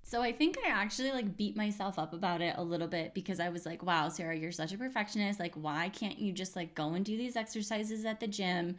So 0.08 0.22
I 0.22 0.32
think 0.32 0.56
I 0.63 0.70
actually 0.70 1.12
like 1.12 1.36
beat 1.36 1.58
myself 1.58 1.98
up 1.98 2.13
about 2.13 2.39
it 2.39 2.54
a 2.60 2.63
little 2.63 2.88
bit 2.88 3.15
because 3.15 3.39
I 3.39 3.50
was 3.50 3.65
like, 3.65 3.82
wow, 3.82 4.08
Sarah, 4.08 4.38
you're 4.38 4.52
such 4.52 4.72
a 4.72 4.78
perfectionist. 4.78 5.39
Like, 5.39 5.56
why 5.56 5.89
can't 5.89 6.20
you 6.20 6.32
just 6.32 6.56
like 6.56 6.76
go 6.76 6.94
and 6.94 7.04
do 7.04 7.18
these 7.18 7.36
exercises 7.36 8.06
at 8.06 8.20
the 8.20 8.28
gym? 8.28 8.76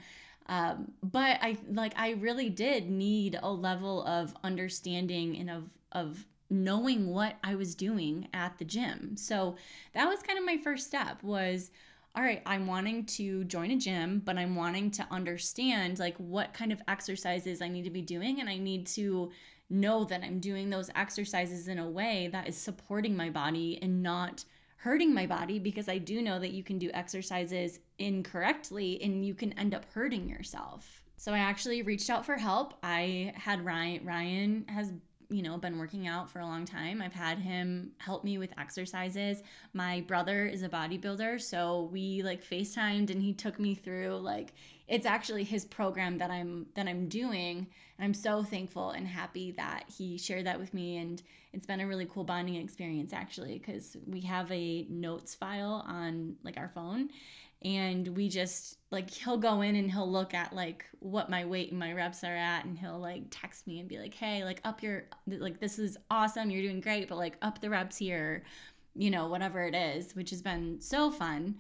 Um, 0.49 0.93
but 1.03 1.39
I 1.43 1.59
like 1.69 1.95
I 1.97 2.11
really 2.13 2.49
did 2.49 2.89
need 2.89 3.41
a 3.43 3.51
level 3.51 4.07
of 4.07 4.37
understanding 4.45 5.37
and 5.37 5.51
of 5.51 5.65
of 5.91 6.25
knowing 6.49 7.09
what 7.09 7.35
I 7.43 7.57
was 7.57 7.75
doing 7.75 8.29
at 8.33 8.59
the 8.59 8.65
gym. 8.65 9.17
So 9.17 9.57
that 9.95 10.07
was 10.07 10.23
kind 10.23 10.39
of 10.39 10.45
my 10.47 10.59
first 10.59 10.87
step 10.87 11.25
was 11.25 11.73
all 12.15 12.23
right, 12.23 12.41
I'm 12.47 12.69
wanting 12.69 13.05
to 13.07 13.45
join 13.45 13.73
a 13.73 13.77
gym, 13.77 14.23
but 14.25 14.39
I'm 14.39 14.55
wanting 14.55 14.93
to 14.93 15.07
understand 15.11 15.99
like 15.99 16.17
what 16.19 16.55
kind 16.55 16.73
of 16.73 16.81
exercises 16.87 17.61
I 17.61 17.69
need 17.69 17.83
to 17.83 17.91
be 17.91 18.01
doing 18.01 18.41
and 18.41 18.49
I 18.49 18.59
need 18.59 18.87
to 18.89 19.33
know 19.69 20.05
that 20.05 20.23
I'm 20.23 20.39
doing 20.41 20.71
those 20.71 20.91
exercises 20.95 21.69
in 21.69 21.79
a 21.79 21.89
way 21.89 22.29
that 22.33 22.49
is 22.49 22.57
supporting 22.57 23.17
my 23.17 23.31
body 23.31 23.79
and 23.83 24.03
not 24.03 24.45
hurting 24.77 25.13
my 25.13 25.27
body 25.27 25.59
because 25.59 25.89
I 25.89 25.99
do 25.99 26.23
know 26.23 26.39
that 26.39 26.53
you 26.53 26.63
can 26.63 26.79
do 26.79 26.91
exercises 26.95 27.81
incorrectly 27.99 29.03
and 29.03 29.25
you 29.25 29.35
can 29.35 29.53
end 29.55 29.75
up 29.75 29.85
hurting 29.93 30.29
yourself. 30.29 31.03
So 31.17 31.33
I 31.33 31.39
actually 31.39 31.83
reached 31.83 32.11
out 32.11 32.27
for 32.27 32.37
help. 32.37 32.75
I 32.83 33.33
had 33.35 33.65
Ryan 33.65 34.05
Ryan 34.05 34.67
has 34.69 34.93
you 35.29 35.43
know, 35.43 35.57
been 35.59 35.79
working 35.79 36.07
out 36.07 36.31
for 36.31 36.41
a 36.41 36.47
long 36.47 36.65
time. 36.65 37.03
I've 37.03 37.13
had 37.13 37.39
him 37.39 37.93
help 37.99 38.25
me 38.25 38.39
with 38.39 38.53
exercises. 38.59 39.43
My 39.73 40.03
brother 40.03 40.47
is 40.47 40.63
a 40.63 40.69
bodybuilder, 40.69 41.41
so 41.41 41.89
we 41.93 42.23
like 42.23 42.45
FaceTimed 42.45 43.11
and 43.11 43.21
he 43.23 43.33
took 43.33 43.59
me 43.59 43.75
through 43.75 44.19
like 44.19 44.53
it's 44.89 45.07
actually 45.07 45.45
his 45.45 45.65
program 45.65 46.19
that 46.19 46.31
I'm 46.31 46.67
that 46.75 46.87
I'm 46.87 47.09
doing. 47.09 47.67
And 47.99 48.05
I'm 48.05 48.15
so 48.15 48.43
thankful 48.43 48.91
and 48.91 49.07
happy 49.07 49.53
that 49.53 49.85
he 49.97 50.19
shared 50.19 50.47
that 50.47 50.61
with 50.61 50.75
me 50.75 50.99
and 50.99 51.23
it's 51.53 51.67
been 51.67 51.81
a 51.81 51.87
really 51.87 52.07
cool 52.07 52.25
bonding 52.25 52.57
experience 52.57 53.15
actually 53.15 53.59
cuz 53.59 53.97
we 54.07 54.21
have 54.21 54.53
a 54.53 54.85
notes 54.91 55.35
file 55.35 55.83
on 55.87 56.37
like 56.43 56.59
our 56.59 56.69
phone 56.69 57.09
and 57.67 58.17
we 58.17 58.29
just 58.29 58.79
like 58.93 59.11
he'll 59.11 59.37
go 59.37 59.61
in 59.61 59.75
and 59.75 59.91
he'll 59.91 60.11
look 60.11 60.33
at 60.35 60.55
like 60.55 60.85
what 61.01 61.29
my 61.29 61.45
weight 61.45 61.71
and 61.71 61.81
my 61.81 61.93
reps 61.93 62.23
are 62.23 62.37
at 62.37 62.65
and 62.65 62.79
he'll 62.79 63.01
like 63.01 63.25
text 63.31 63.67
me 63.67 63.81
and 63.81 63.89
be 63.89 63.99
like 63.99 64.15
hey 64.15 64.45
like 64.45 64.61
up 64.65 64.85
your 64.85 65.03
like 65.27 65.59
this 65.59 65.77
is 65.77 65.99
awesome 66.09 66.49
you're 66.49 66.63
doing 66.63 66.81
great 66.81 67.09
but 67.09 67.19
like 67.19 67.37
up 67.43 67.61
the 67.61 67.69
reps 67.69 67.97
here 67.97 68.45
you 68.95 69.11
know 69.11 69.27
whatever 69.27 69.65
it 69.65 69.75
is 69.75 70.15
which 70.15 70.31
has 70.31 70.41
been 70.41 70.81
so 70.81 71.11
fun. 71.11 71.57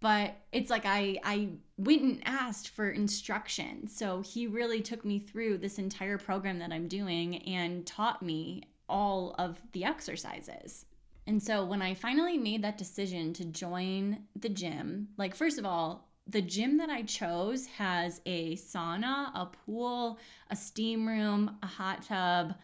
But 0.00 0.34
it's 0.50 0.70
like 0.70 0.86
i 0.86 1.18
i 1.24 1.50
went 1.76 2.02
and 2.02 2.22
asked 2.24 2.70
for 2.70 2.88
instruction. 2.88 3.86
So 3.86 4.22
he 4.22 4.46
really 4.46 4.80
took 4.80 5.04
me 5.04 5.18
through 5.18 5.58
this 5.58 5.78
entire 5.78 6.16
program 6.16 6.58
that 6.60 6.72
i'm 6.72 6.88
doing 6.88 7.42
and 7.42 7.86
taught 7.86 8.22
me 8.22 8.62
all 8.88 9.34
of 9.38 9.60
the 9.72 9.84
exercises 9.84 10.86
and 11.26 11.42
so 11.42 11.64
when 11.64 11.82
I 11.82 11.94
finally 11.94 12.38
made 12.38 12.62
that 12.62 12.78
decision 12.78 13.32
to 13.34 13.44
join 13.44 14.24
the 14.34 14.48
gym, 14.48 15.08
like, 15.16 15.34
first 15.34 15.58
of 15.58 15.64
all, 15.64 16.08
the 16.26 16.42
gym 16.42 16.78
that 16.78 16.90
I 16.90 17.02
chose 17.02 17.66
has 17.66 18.20
a 18.26 18.56
sauna, 18.56 19.30
a 19.34 19.46
pool, 19.46 20.18
a 20.50 20.56
steam 20.56 21.06
room, 21.06 21.56
a 21.62 21.66
hot 21.66 22.02
tub, 22.02 22.54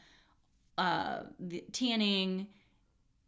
uh, 0.79 1.21
the 1.41 1.65
tanning, 1.73 2.47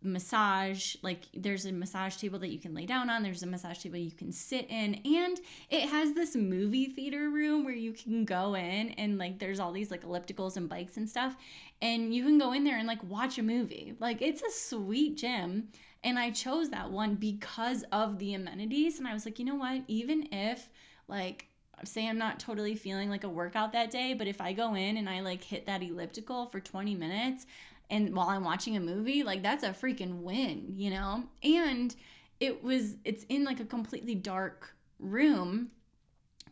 massage 0.00 0.94
like 1.02 1.22
there's 1.34 1.66
a 1.66 1.72
massage 1.72 2.16
table 2.16 2.38
that 2.38 2.50
you 2.50 2.58
can 2.58 2.72
lay 2.72 2.86
down 2.86 3.10
on 3.10 3.20
there's 3.20 3.42
a 3.42 3.46
massage 3.46 3.78
table 3.78 3.96
you 3.96 4.12
can 4.12 4.30
sit 4.30 4.64
in 4.70 4.94
and 5.04 5.40
it 5.70 5.88
has 5.88 6.14
this 6.14 6.36
movie 6.36 6.86
theater 6.86 7.30
room 7.30 7.64
where 7.64 7.74
you 7.74 7.92
can 7.92 8.24
go 8.24 8.54
in 8.54 8.90
and 8.90 9.18
like 9.18 9.40
there's 9.40 9.58
all 9.58 9.72
these 9.72 9.90
like 9.90 10.04
ellipticals 10.04 10.56
and 10.56 10.68
bikes 10.68 10.96
and 10.96 11.08
stuff 11.10 11.36
and 11.82 12.14
you 12.14 12.22
can 12.22 12.38
go 12.38 12.52
in 12.52 12.62
there 12.62 12.78
and 12.78 12.86
like 12.86 13.02
watch 13.04 13.38
a 13.38 13.42
movie. 13.42 13.94
Like 13.98 14.22
it's 14.22 14.42
a 14.42 14.50
sweet 14.50 15.16
gym 15.16 15.68
and 16.04 16.16
I 16.16 16.30
chose 16.30 16.70
that 16.70 16.90
one 16.90 17.16
because 17.16 17.84
of 17.90 18.18
the 18.18 18.34
amenities 18.34 18.98
and 19.00 19.08
I 19.08 19.14
was 19.14 19.24
like 19.24 19.40
you 19.40 19.44
know 19.44 19.56
what 19.56 19.82
even 19.88 20.28
if 20.32 20.70
like 21.08 21.48
say 21.84 22.08
I'm 22.08 22.18
not 22.18 22.40
totally 22.40 22.74
feeling 22.74 23.08
like 23.10 23.24
a 23.24 23.28
workout 23.28 23.72
that 23.72 23.90
day, 23.90 24.14
but 24.14 24.26
if 24.26 24.40
I 24.40 24.52
go 24.52 24.74
in 24.74 24.96
and 24.96 25.08
I 25.08 25.20
like 25.20 25.42
hit 25.44 25.66
that 25.66 25.82
elliptical 25.82 26.46
for 26.46 26.60
20 26.60 26.94
minutes, 26.94 27.46
and 27.90 28.14
while 28.14 28.28
I'm 28.28 28.44
watching 28.44 28.76
a 28.76 28.80
movie, 28.80 29.22
like 29.22 29.42
that's 29.42 29.64
a 29.64 29.70
freaking 29.70 30.22
win, 30.22 30.74
you 30.76 30.90
know? 30.90 31.24
And 31.42 31.94
it 32.40 32.62
was 32.62 32.96
it's 33.04 33.24
in 33.24 33.44
like 33.44 33.60
a 33.60 33.64
completely 33.64 34.14
dark 34.14 34.74
room 34.98 35.70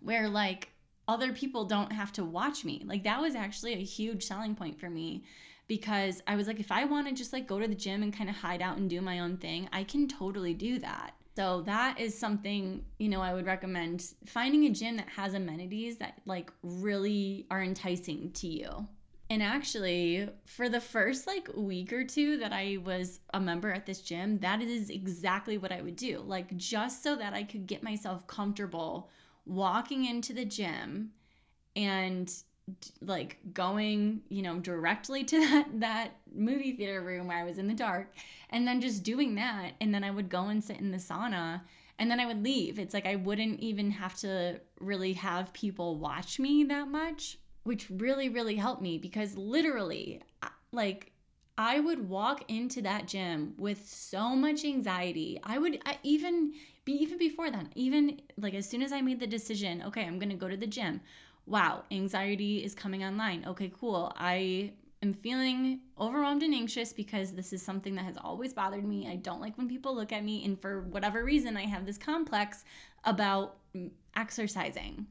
where 0.00 0.28
like 0.28 0.70
other 1.08 1.32
people 1.32 1.64
don't 1.64 1.92
have 1.92 2.12
to 2.12 2.24
watch 2.24 2.64
me. 2.64 2.82
Like 2.84 3.04
that 3.04 3.20
was 3.20 3.34
actually 3.34 3.74
a 3.74 3.82
huge 3.82 4.24
selling 4.24 4.54
point 4.54 4.80
for 4.80 4.90
me 4.90 5.24
because 5.68 6.22
I 6.26 6.36
was 6.36 6.46
like 6.46 6.60
if 6.60 6.72
I 6.72 6.84
want 6.84 7.08
to 7.08 7.14
just 7.14 7.32
like 7.32 7.46
go 7.46 7.60
to 7.60 7.68
the 7.68 7.74
gym 7.74 8.02
and 8.02 8.16
kind 8.16 8.30
of 8.30 8.36
hide 8.36 8.62
out 8.62 8.78
and 8.78 8.88
do 8.88 9.00
my 9.00 9.20
own 9.20 9.36
thing, 9.36 9.68
I 9.72 9.84
can 9.84 10.08
totally 10.08 10.54
do 10.54 10.78
that. 10.80 11.12
So 11.36 11.60
that 11.62 12.00
is 12.00 12.18
something, 12.18 12.82
you 12.98 13.10
know, 13.10 13.20
I 13.20 13.34
would 13.34 13.44
recommend 13.44 14.02
finding 14.24 14.64
a 14.64 14.70
gym 14.70 14.96
that 14.96 15.10
has 15.10 15.34
amenities 15.34 15.98
that 15.98 16.22
like 16.24 16.50
really 16.62 17.46
are 17.50 17.62
enticing 17.62 18.32
to 18.32 18.46
you. 18.46 18.88
And 19.28 19.42
actually, 19.42 20.28
for 20.44 20.68
the 20.68 20.80
first 20.80 21.26
like 21.26 21.48
week 21.54 21.92
or 21.92 22.04
two 22.04 22.36
that 22.38 22.52
I 22.52 22.78
was 22.84 23.20
a 23.34 23.40
member 23.40 23.72
at 23.72 23.84
this 23.84 24.00
gym, 24.00 24.38
that 24.38 24.62
is 24.62 24.88
exactly 24.88 25.58
what 25.58 25.72
I 25.72 25.82
would 25.82 25.96
do. 25.96 26.22
Like 26.24 26.56
just 26.56 27.02
so 27.02 27.16
that 27.16 27.34
I 27.34 27.42
could 27.42 27.66
get 27.66 27.82
myself 27.82 28.26
comfortable 28.28 29.10
walking 29.44 30.04
into 30.04 30.32
the 30.32 30.44
gym 30.44 31.10
and 31.74 32.32
like 33.00 33.38
going, 33.52 34.22
you 34.28 34.42
know, 34.42 34.60
directly 34.60 35.24
to 35.24 35.40
that 35.50 35.80
that 35.80 36.10
movie 36.32 36.72
theater 36.72 37.02
room 37.02 37.26
where 37.26 37.38
I 37.38 37.44
was 37.44 37.58
in 37.58 37.66
the 37.66 37.74
dark 37.74 38.14
and 38.50 38.66
then 38.66 38.80
just 38.80 39.02
doing 39.02 39.34
that 39.36 39.72
and 39.80 39.92
then 39.92 40.04
I 40.04 40.10
would 40.12 40.28
go 40.28 40.44
and 40.44 40.62
sit 40.62 40.78
in 40.78 40.92
the 40.92 40.98
sauna 40.98 41.62
and 41.98 42.08
then 42.08 42.20
I 42.20 42.26
would 42.26 42.44
leave. 42.44 42.78
It's 42.78 42.94
like 42.94 43.06
I 43.06 43.16
wouldn't 43.16 43.58
even 43.58 43.90
have 43.90 44.16
to 44.18 44.60
really 44.78 45.14
have 45.14 45.52
people 45.52 45.96
watch 45.96 46.38
me 46.38 46.62
that 46.64 46.88
much 46.88 47.38
which 47.66 47.90
really, 47.90 48.28
really 48.28 48.54
helped 48.54 48.80
me 48.80 48.96
because 48.96 49.36
literally, 49.36 50.22
like, 50.70 51.12
I 51.58 51.80
would 51.80 52.08
walk 52.08 52.44
into 52.48 52.80
that 52.82 53.08
gym 53.08 53.54
with 53.58 53.88
so 53.88 54.36
much 54.36 54.64
anxiety. 54.64 55.40
I 55.42 55.58
would 55.58 55.80
I 55.86 55.98
even 56.02 56.52
be 56.84 56.92
even 56.92 57.18
before 57.18 57.50
that, 57.50 57.66
even 57.74 58.20
like 58.36 58.54
as 58.54 58.68
soon 58.68 58.82
as 58.82 58.92
I 58.92 59.00
made 59.00 59.20
the 59.20 59.26
decision, 59.26 59.82
okay, 59.86 60.04
I'm 60.04 60.18
going 60.18 60.30
to 60.30 60.36
go 60.36 60.48
to 60.48 60.56
the 60.56 60.66
gym. 60.66 61.00
Wow, 61.46 61.84
anxiety 61.90 62.62
is 62.62 62.74
coming 62.74 63.04
online. 63.04 63.44
Okay, 63.46 63.72
cool. 63.80 64.12
I 64.16 64.72
am 65.02 65.12
feeling 65.12 65.80
overwhelmed 65.98 66.42
and 66.42 66.54
anxious 66.54 66.92
because 66.92 67.32
this 67.32 67.52
is 67.52 67.62
something 67.62 67.94
that 67.94 68.04
has 68.04 68.18
always 68.22 68.52
bothered 68.52 68.84
me. 68.84 69.08
I 69.08 69.16
don't 69.16 69.40
like 69.40 69.56
when 69.56 69.68
people 69.68 69.94
look 69.94 70.12
at 70.12 70.24
me 70.24 70.44
and 70.44 70.60
for 70.60 70.82
whatever 70.82 71.24
reason 71.24 71.56
I 71.56 71.66
have 71.66 71.86
this 71.86 71.98
complex 71.98 72.64
about 73.04 73.56
mm, 73.74 73.90
exercising 74.14 75.06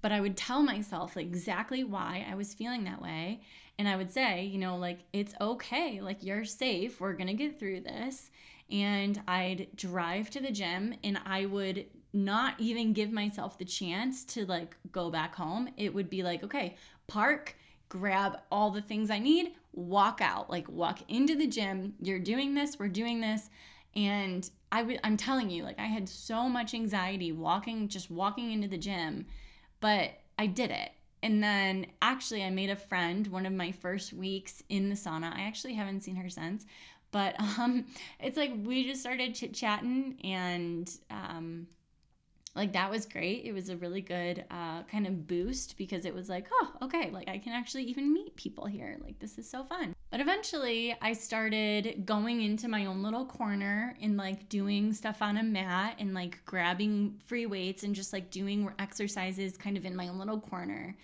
but 0.00 0.12
I 0.12 0.20
would 0.20 0.36
tell 0.36 0.62
myself 0.62 1.16
exactly 1.16 1.84
why 1.84 2.26
I 2.30 2.34
was 2.34 2.54
feeling 2.54 2.84
that 2.84 3.02
way. 3.02 3.40
And 3.78 3.88
I 3.88 3.96
would 3.96 4.10
say, 4.10 4.44
you 4.44 4.58
know, 4.58 4.76
like, 4.76 5.00
it's 5.12 5.34
okay. 5.40 6.00
Like, 6.00 6.22
you're 6.22 6.44
safe. 6.44 7.00
We're 7.00 7.12
going 7.12 7.28
to 7.28 7.34
get 7.34 7.58
through 7.58 7.82
this. 7.82 8.30
And 8.70 9.20
I'd 9.26 9.68
drive 9.76 10.30
to 10.30 10.40
the 10.40 10.50
gym 10.50 10.94
and 11.02 11.18
I 11.24 11.46
would 11.46 11.86
not 12.12 12.54
even 12.58 12.92
give 12.92 13.12
myself 13.12 13.58
the 13.58 13.64
chance 13.64 14.24
to 14.24 14.46
like 14.46 14.76
go 14.92 15.10
back 15.10 15.34
home. 15.34 15.68
It 15.76 15.94
would 15.94 16.10
be 16.10 16.22
like, 16.22 16.42
okay, 16.42 16.76
park, 17.06 17.56
grab 17.88 18.40
all 18.50 18.70
the 18.70 18.82
things 18.82 19.10
I 19.10 19.18
need, 19.18 19.52
walk 19.72 20.20
out, 20.22 20.50
like, 20.50 20.68
walk 20.68 20.98
into 21.08 21.34
the 21.34 21.46
gym. 21.46 21.94
You're 22.00 22.18
doing 22.18 22.54
this, 22.54 22.78
we're 22.78 22.88
doing 22.88 23.20
this. 23.20 23.48
And 23.96 24.48
I 24.70 24.80
w- 24.80 24.98
I'm 25.02 25.16
telling 25.16 25.50
you, 25.50 25.64
like 25.64 25.78
I 25.78 25.86
had 25.86 26.08
so 26.08 26.48
much 26.48 26.74
anxiety 26.74 27.32
walking, 27.32 27.88
just 27.88 28.10
walking 28.10 28.52
into 28.52 28.68
the 28.68 28.78
gym, 28.78 29.26
but 29.80 30.10
I 30.38 30.46
did 30.46 30.70
it. 30.70 30.90
And 31.22 31.42
then 31.42 31.86
actually, 32.00 32.44
I 32.44 32.50
made 32.50 32.70
a 32.70 32.76
friend 32.76 33.26
one 33.26 33.44
of 33.44 33.52
my 33.52 33.72
first 33.72 34.12
weeks 34.12 34.62
in 34.68 34.88
the 34.88 34.94
sauna. 34.94 35.34
I 35.34 35.42
actually 35.42 35.74
haven't 35.74 36.00
seen 36.00 36.16
her 36.16 36.28
since, 36.28 36.64
but 37.10 37.34
um, 37.58 37.86
it's 38.20 38.36
like 38.36 38.52
we 38.64 38.84
just 38.84 39.00
started 39.00 39.34
chit 39.34 39.54
chatting 39.54 40.18
and 40.22 40.90
um, 41.10 41.66
like 42.58 42.72
that 42.72 42.90
was 42.90 43.06
great. 43.06 43.44
It 43.44 43.52
was 43.52 43.68
a 43.68 43.76
really 43.76 44.00
good 44.00 44.44
uh, 44.50 44.82
kind 44.90 45.06
of 45.06 45.28
boost 45.28 45.78
because 45.78 46.04
it 46.04 46.12
was 46.12 46.28
like, 46.28 46.46
oh, 46.52 46.72
okay, 46.82 47.08
like 47.10 47.28
I 47.28 47.38
can 47.38 47.52
actually 47.52 47.84
even 47.84 48.12
meet 48.12 48.34
people 48.34 48.66
here. 48.66 48.98
Like 49.02 49.20
this 49.20 49.38
is 49.38 49.48
so 49.48 49.62
fun. 49.62 49.94
But 50.10 50.20
eventually 50.20 50.96
I 51.00 51.12
started 51.12 52.04
going 52.04 52.42
into 52.42 52.66
my 52.66 52.86
own 52.86 53.02
little 53.02 53.24
corner 53.24 53.96
and 54.02 54.16
like 54.16 54.48
doing 54.48 54.92
stuff 54.92 55.22
on 55.22 55.36
a 55.36 55.42
mat 55.42 55.96
and 56.00 56.14
like 56.14 56.44
grabbing 56.46 57.20
free 57.24 57.46
weights 57.46 57.84
and 57.84 57.94
just 57.94 58.12
like 58.12 58.30
doing 58.30 58.68
exercises 58.80 59.56
kind 59.56 59.76
of 59.76 59.84
in 59.84 59.94
my 59.94 60.08
own 60.08 60.18
little 60.18 60.40
corner. 60.40 60.96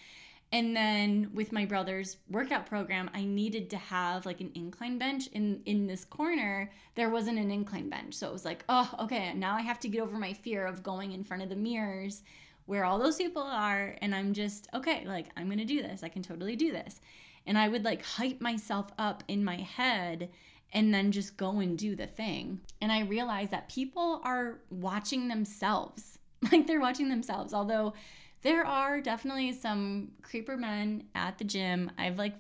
And 0.54 0.76
then 0.76 1.32
with 1.34 1.50
my 1.50 1.64
brother's 1.64 2.18
workout 2.30 2.66
program, 2.66 3.10
I 3.12 3.24
needed 3.24 3.70
to 3.70 3.76
have 3.76 4.24
like 4.24 4.40
an 4.40 4.52
incline 4.54 4.98
bench 4.98 5.26
in 5.32 5.60
in 5.66 5.88
this 5.88 6.04
corner. 6.04 6.70
There 6.94 7.10
wasn't 7.10 7.40
an 7.40 7.50
incline 7.50 7.88
bench. 7.88 8.14
So 8.14 8.28
it 8.28 8.32
was 8.32 8.44
like, 8.44 8.64
"Oh, 8.68 8.88
okay, 9.00 9.34
now 9.34 9.56
I 9.56 9.62
have 9.62 9.80
to 9.80 9.88
get 9.88 10.00
over 10.00 10.16
my 10.16 10.32
fear 10.32 10.64
of 10.64 10.84
going 10.84 11.10
in 11.10 11.24
front 11.24 11.42
of 11.42 11.48
the 11.48 11.56
mirrors 11.56 12.22
where 12.66 12.84
all 12.84 13.00
those 13.00 13.16
people 13.16 13.42
are 13.42 13.96
and 14.00 14.14
I'm 14.14 14.32
just, 14.32 14.68
okay, 14.72 15.04
like 15.04 15.26
I'm 15.36 15.46
going 15.46 15.58
to 15.58 15.64
do 15.64 15.82
this. 15.82 16.04
I 16.04 16.08
can 16.08 16.22
totally 16.22 16.54
do 16.54 16.70
this." 16.70 17.00
And 17.46 17.58
I 17.58 17.66
would 17.66 17.84
like 17.84 18.04
hype 18.04 18.40
myself 18.40 18.92
up 18.96 19.24
in 19.26 19.44
my 19.44 19.56
head 19.56 20.30
and 20.72 20.94
then 20.94 21.10
just 21.10 21.36
go 21.36 21.58
and 21.58 21.76
do 21.76 21.96
the 21.96 22.06
thing. 22.06 22.60
And 22.80 22.92
I 22.92 23.00
realized 23.00 23.50
that 23.50 23.68
people 23.68 24.20
are 24.22 24.60
watching 24.70 25.26
themselves. 25.26 26.18
Like 26.52 26.66
they're 26.66 26.80
watching 26.80 27.08
themselves. 27.08 27.54
Although 27.54 27.94
there 28.44 28.64
are 28.64 29.00
definitely 29.00 29.52
some 29.52 30.12
creeper 30.22 30.56
men 30.56 31.04
at 31.14 31.38
the 31.38 31.44
gym. 31.44 31.90
I've 31.98 32.18
like 32.18 32.34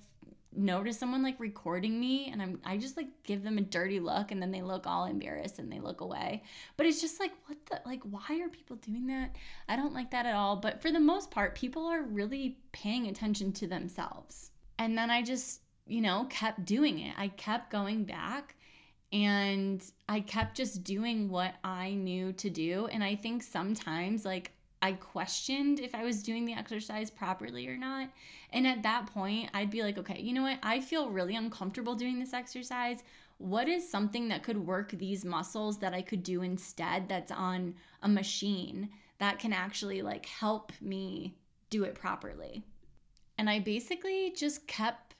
noticed 0.56 1.00
someone 1.00 1.22
like 1.22 1.40
recording 1.40 1.98
me 1.98 2.30
and 2.30 2.40
I'm 2.40 2.60
I 2.64 2.76
just 2.76 2.96
like 2.96 3.08
give 3.24 3.42
them 3.42 3.58
a 3.58 3.62
dirty 3.62 3.98
look 3.98 4.30
and 4.30 4.40
then 4.40 4.52
they 4.52 4.62
look 4.62 4.86
all 4.86 5.06
embarrassed 5.06 5.58
and 5.58 5.72
they 5.72 5.80
look 5.80 6.02
away. 6.02 6.42
But 6.76 6.86
it's 6.86 7.00
just 7.00 7.18
like 7.18 7.32
what 7.46 7.58
the 7.66 7.80
like 7.86 8.02
why 8.02 8.40
are 8.42 8.48
people 8.48 8.76
doing 8.76 9.06
that? 9.06 9.34
I 9.68 9.76
don't 9.76 9.94
like 9.94 10.10
that 10.10 10.26
at 10.26 10.34
all, 10.34 10.56
but 10.56 10.82
for 10.82 10.92
the 10.92 11.00
most 11.00 11.30
part 11.30 11.54
people 11.54 11.86
are 11.86 12.02
really 12.02 12.58
paying 12.72 13.06
attention 13.06 13.52
to 13.54 13.66
themselves. 13.66 14.50
And 14.78 14.98
then 14.98 15.10
I 15.10 15.22
just, 15.22 15.62
you 15.86 16.02
know, 16.02 16.26
kept 16.28 16.66
doing 16.66 16.98
it. 16.98 17.14
I 17.16 17.28
kept 17.28 17.70
going 17.70 18.04
back 18.04 18.56
and 19.10 19.82
I 20.08 20.20
kept 20.20 20.56
just 20.56 20.84
doing 20.84 21.30
what 21.30 21.54
I 21.64 21.94
knew 21.94 22.32
to 22.34 22.50
do 22.50 22.88
and 22.92 23.02
I 23.02 23.16
think 23.16 23.42
sometimes 23.42 24.26
like 24.26 24.52
I 24.84 24.92
questioned 24.92 25.80
if 25.80 25.94
I 25.94 26.04
was 26.04 26.22
doing 26.22 26.44
the 26.44 26.52
exercise 26.52 27.10
properly 27.10 27.66
or 27.68 27.78
not. 27.78 28.10
And 28.50 28.66
at 28.66 28.82
that 28.82 29.06
point, 29.06 29.48
I'd 29.54 29.70
be 29.70 29.82
like, 29.82 29.96
okay, 29.96 30.20
you 30.20 30.34
know 30.34 30.42
what? 30.42 30.58
I 30.62 30.82
feel 30.82 31.08
really 31.08 31.36
uncomfortable 31.36 31.94
doing 31.94 32.18
this 32.18 32.34
exercise. 32.34 33.02
What 33.38 33.66
is 33.66 33.88
something 33.88 34.28
that 34.28 34.42
could 34.42 34.58
work 34.58 34.90
these 34.90 35.24
muscles 35.24 35.78
that 35.78 35.94
I 35.94 36.02
could 36.02 36.22
do 36.22 36.42
instead 36.42 37.08
that's 37.08 37.32
on 37.32 37.76
a 38.02 38.08
machine 38.10 38.90
that 39.20 39.38
can 39.38 39.54
actually 39.54 40.02
like 40.02 40.26
help 40.26 40.70
me 40.82 41.34
do 41.70 41.84
it 41.84 41.94
properly? 41.94 42.62
And 43.38 43.48
I 43.48 43.60
basically 43.60 44.34
just 44.36 44.66
kept 44.66 45.14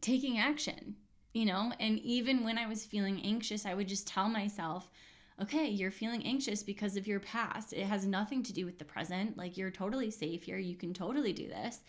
taking 0.00 0.40
action, 0.40 0.96
you 1.32 1.44
know? 1.44 1.72
And 1.78 2.00
even 2.00 2.42
when 2.42 2.58
I 2.58 2.66
was 2.66 2.84
feeling 2.84 3.22
anxious, 3.22 3.64
I 3.64 3.74
would 3.74 3.86
just 3.86 4.08
tell 4.08 4.28
myself, 4.28 4.90
okay, 5.40 5.66
you're 5.66 5.90
feeling 5.90 6.24
anxious 6.24 6.62
because 6.62 6.96
of 6.96 7.06
your 7.06 7.20
past. 7.20 7.72
It 7.72 7.86
has 7.86 8.06
nothing 8.06 8.42
to 8.44 8.52
do 8.52 8.64
with 8.64 8.78
the 8.78 8.84
present. 8.84 9.36
Like 9.36 9.56
you're 9.56 9.70
totally 9.70 10.10
safe 10.10 10.44
here. 10.44 10.58
You 10.58 10.76
can 10.76 10.94
totally 10.94 11.32
do 11.32 11.48
this. 11.48 11.80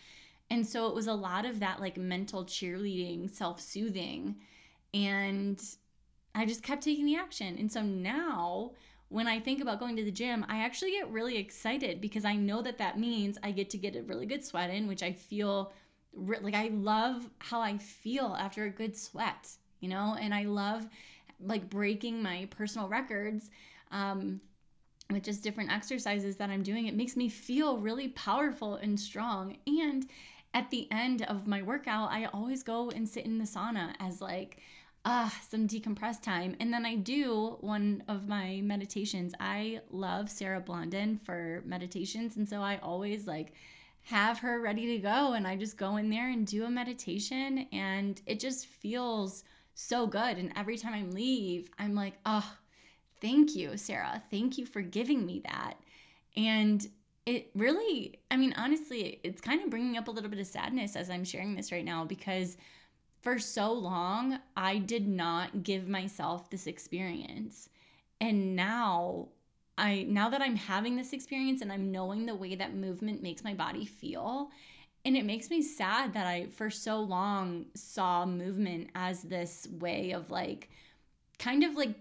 And 0.50 0.66
so 0.66 0.88
it 0.88 0.96
was 0.96 1.08
a 1.08 1.14
lot 1.14 1.46
of 1.46 1.60
that 1.60 1.80
like 1.80 1.98
mental 1.98 2.46
cheerleading, 2.46 3.30
self 3.30 3.60
soothing. 3.60 4.36
And 4.94 5.62
I 6.34 6.46
just 6.46 6.64
kept 6.64 6.84
taking 6.84 7.06
the 7.06 7.16
action. 7.16 7.58
And 7.58 7.72
so 7.72 7.82
now 7.82 8.72
when 9.10 9.28
I 9.28 9.40
think 9.40 9.62
about 9.62 9.80
going 9.80 9.96
to 9.96 10.04
the 10.04 10.12
gym, 10.12 10.46
I 10.50 10.64
actually 10.64 10.92
get 10.92 11.12
really 11.12 11.38
excited 11.38 12.02
because 12.02 12.26
I 12.26 12.36
know 12.36 12.62
that 12.64 12.80
that 12.80 13.00
means 13.00 13.38
I 13.44 13.52
get 13.52 13.70
to 13.72 13.78
get 13.78 13.96
a 13.96 14.02
really 14.04 14.26
good 14.26 14.44
sweat 14.44 14.70
in, 14.70 14.88
which 14.88 15.04
I 15.04 15.14
feel 15.14 15.72
like 16.14 16.56
I 16.56 16.70
love 16.74 17.30
how 17.40 17.62
I 17.62 17.78
feel 17.78 18.36
after 18.40 18.66
a 18.66 18.70
good 18.70 18.98
sweat, 18.98 19.50
you 19.80 19.90
know, 19.90 20.16
and 20.20 20.34
I 20.34 20.44
love 20.44 20.88
like 21.40 21.70
breaking 21.70 22.22
my 22.22 22.48
personal 22.52 22.88
records 22.88 23.50
um, 23.92 24.42
with 25.12 25.24
just 25.24 25.44
different 25.44 25.72
exercises 25.72 26.38
that 26.38 26.50
I'm 26.50 26.64
doing. 26.64 26.88
It 26.88 26.96
makes 26.96 27.16
me 27.16 27.30
feel 27.30 27.78
really 27.78 28.10
powerful 28.10 28.76
and 28.76 29.00
strong. 29.00 29.58
And 29.68 30.08
at 30.54 30.70
the 30.72 30.88
end 30.92 31.22
of 31.24 31.48
my 31.48 31.62
workout, 31.62 32.12
I 32.12 32.26
always 32.26 32.64
go 32.64 32.90
and 32.90 33.08
sit 33.08 33.26
in 33.26 33.38
the 33.38 33.46
sauna 33.46 33.94
as 34.00 34.22
like, 34.22 34.60
ah, 35.04 35.28
uh, 35.28 35.30
some 35.48 35.68
decompressed 35.68 36.24
time. 36.24 36.56
And 36.60 36.74
then 36.74 36.86
I 36.86 36.96
do 36.96 37.58
one 37.60 38.04
of 38.08 38.28
my 38.28 38.62
meditations. 38.64 39.34
I 39.40 39.82
love 39.92 40.30
Sarah 40.30 40.62
Blondin 40.62 41.20
for 41.24 41.62
meditations. 41.66 42.38
And 42.38 42.48
so 42.48 42.62
I 42.62 42.78
always 42.78 43.28
like 43.28 43.54
have 44.04 44.40
her 44.40 44.62
ready 44.62 44.88
to 44.96 44.98
go. 45.00 45.34
And 45.34 45.46
I 45.46 45.56
just 45.56 45.78
go 45.78 45.98
in 45.98 46.10
there 46.10 46.30
and 46.30 46.48
do 46.48 46.66
a 46.66 46.70
meditation. 46.70 47.68
And 47.72 48.20
it 48.26 48.40
just 48.40 48.66
feels 48.66 49.44
so 49.76 50.08
good. 50.08 50.38
And 50.38 50.52
every 50.56 50.78
time 50.78 50.94
I 50.94 51.04
leave, 51.04 51.70
I'm 51.78 51.94
like, 51.94 52.16
oh, 52.26 52.58
thank 53.22 53.56
you, 53.56 53.78
Sarah. 53.78 54.24
Thank 54.32 54.58
you 54.58 54.66
for 54.66 54.82
giving 54.82 55.26
me 55.26 55.42
that. 55.46 55.76
And 56.36 56.88
it 57.26 57.52
really, 57.56 58.20
I 58.32 58.38
mean, 58.38 58.54
honestly, 58.58 59.20
it's 59.24 59.42
kind 59.42 59.62
of 59.62 59.70
bringing 59.70 59.98
up 59.98 60.08
a 60.08 60.12
little 60.12 60.30
bit 60.30 60.40
of 60.40 60.48
sadness 60.48 60.96
as 60.96 61.10
I'm 61.10 61.24
sharing 61.24 61.56
this 61.56 61.72
right 61.72 61.86
now 61.86 62.06
because 62.06 62.58
for 63.22 63.40
so 63.40 63.74
long, 63.74 64.40
I 64.56 64.78
did 64.78 65.08
not 65.08 65.64
give 65.64 65.88
myself 65.88 66.50
this 66.50 66.68
experience. 66.68 67.70
And 68.22 68.56
now, 68.56 69.30
I 69.78 70.06
now 70.08 70.30
that 70.30 70.42
I'm 70.42 70.56
having 70.56 70.96
this 70.96 71.12
experience 71.12 71.62
and 71.62 71.72
I'm 71.72 71.92
knowing 71.92 72.26
the 72.26 72.36
way 72.36 72.56
that 72.56 72.76
movement 72.76 73.24
makes 73.24 73.44
my 73.44 73.54
body 73.54 73.86
feel, 73.86 74.52
and 75.06 75.16
it 75.16 75.24
makes 75.24 75.50
me 75.50 75.62
sad 75.62 76.14
that 76.14 76.26
I, 76.26 76.48
for 76.48 76.70
so 76.70 77.00
long, 77.00 77.68
saw 77.76 78.26
movement 78.26 78.90
as 78.96 79.22
this 79.22 79.68
way 79.80 80.12
of 80.12 80.32
like, 80.32 80.70
kind 81.38 81.64
of 81.64 81.76
like 81.76 81.94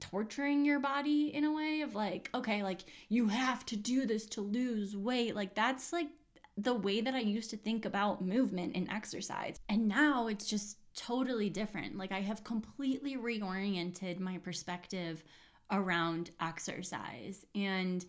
torturing 0.00 0.64
your 0.64 0.78
body 0.78 1.34
in 1.34 1.44
a 1.44 1.52
way 1.52 1.80
of 1.80 1.94
like, 1.94 2.30
okay, 2.34 2.62
like 2.62 2.80
you 3.08 3.28
have 3.28 3.66
to 3.66 3.76
do 3.76 4.06
this 4.06 4.26
to 4.26 4.40
lose 4.40 4.96
weight. 4.96 5.34
Like, 5.34 5.54
that's 5.54 5.92
like 5.92 6.08
the 6.56 6.74
way 6.74 7.00
that 7.00 7.14
I 7.14 7.20
used 7.20 7.50
to 7.50 7.56
think 7.56 7.84
about 7.84 8.24
movement 8.24 8.76
and 8.76 8.88
exercise. 8.88 9.56
And 9.68 9.88
now 9.88 10.28
it's 10.28 10.46
just 10.46 10.78
totally 10.94 11.50
different. 11.50 11.98
Like, 11.98 12.12
I 12.12 12.20
have 12.20 12.44
completely 12.44 13.16
reoriented 13.16 14.20
my 14.20 14.38
perspective 14.38 15.24
around 15.72 16.30
exercise. 16.40 17.44
And 17.54 18.04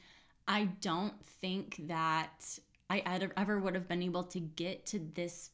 I 0.47 0.65
don't 0.81 1.25
think 1.25 1.87
that 1.87 2.59
I 3.05 3.29
ever 3.37 3.59
would 3.59 3.75
have 3.75 3.87
been 3.87 4.03
able 4.03 4.23
to 4.25 4.39
get 4.39 4.85
to 4.87 4.99
this 4.99 5.51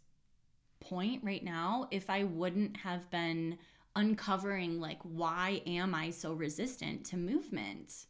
point 0.80 1.24
right 1.24 1.44
now 1.44 1.88
if 1.92 2.10
I 2.10 2.24
wouldn't 2.24 2.78
have 2.78 3.10
been 3.10 3.58
uncovering 3.96 4.80
like 4.80 5.00
why 5.04 5.62
am 5.66 5.94
I 5.94 6.10
so 6.10 6.34
resistant 6.34 7.06
to 7.08 7.18
movement. 7.18 8.06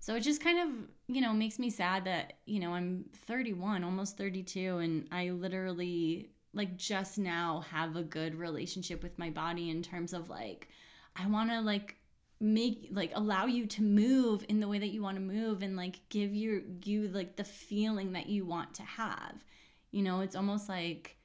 So 0.00 0.14
it 0.14 0.20
just 0.20 0.42
kind 0.42 0.58
of, 0.58 0.68
you 1.08 1.22
know, 1.22 1.32
makes 1.32 1.58
me 1.58 1.70
sad 1.70 2.04
that, 2.04 2.34
you 2.44 2.60
know, 2.60 2.74
I'm 2.74 3.06
31, 3.26 3.82
almost 3.84 4.18
32 4.18 4.78
and 4.78 5.08
I 5.10 5.30
literally 5.30 6.30
like 6.52 6.76
just 6.76 7.18
now 7.18 7.64
have 7.70 7.96
a 7.96 8.02
good 8.02 8.34
relationship 8.34 9.02
with 9.02 9.18
my 9.18 9.30
body 9.30 9.70
in 9.70 9.82
terms 9.82 10.12
of 10.12 10.28
like 10.28 10.68
I 11.16 11.26
want 11.26 11.50
to 11.50 11.60
like 11.60 11.96
make 12.40 12.88
like 12.90 13.12
allow 13.14 13.46
you 13.46 13.66
to 13.66 13.82
move 13.82 14.44
in 14.48 14.60
the 14.60 14.68
way 14.68 14.78
that 14.78 14.90
you 14.90 15.02
want 15.02 15.16
to 15.16 15.22
move 15.22 15.62
and 15.62 15.76
like 15.76 16.00
give 16.08 16.34
your 16.34 16.60
you 16.84 17.08
like 17.08 17.36
the 17.36 17.44
feeling 17.44 18.12
that 18.12 18.28
you 18.28 18.44
want 18.44 18.74
to 18.74 18.82
have. 18.82 19.44
You 19.90 20.02
know 20.02 20.20
it's 20.20 20.36
almost 20.36 20.68
like 20.68 21.16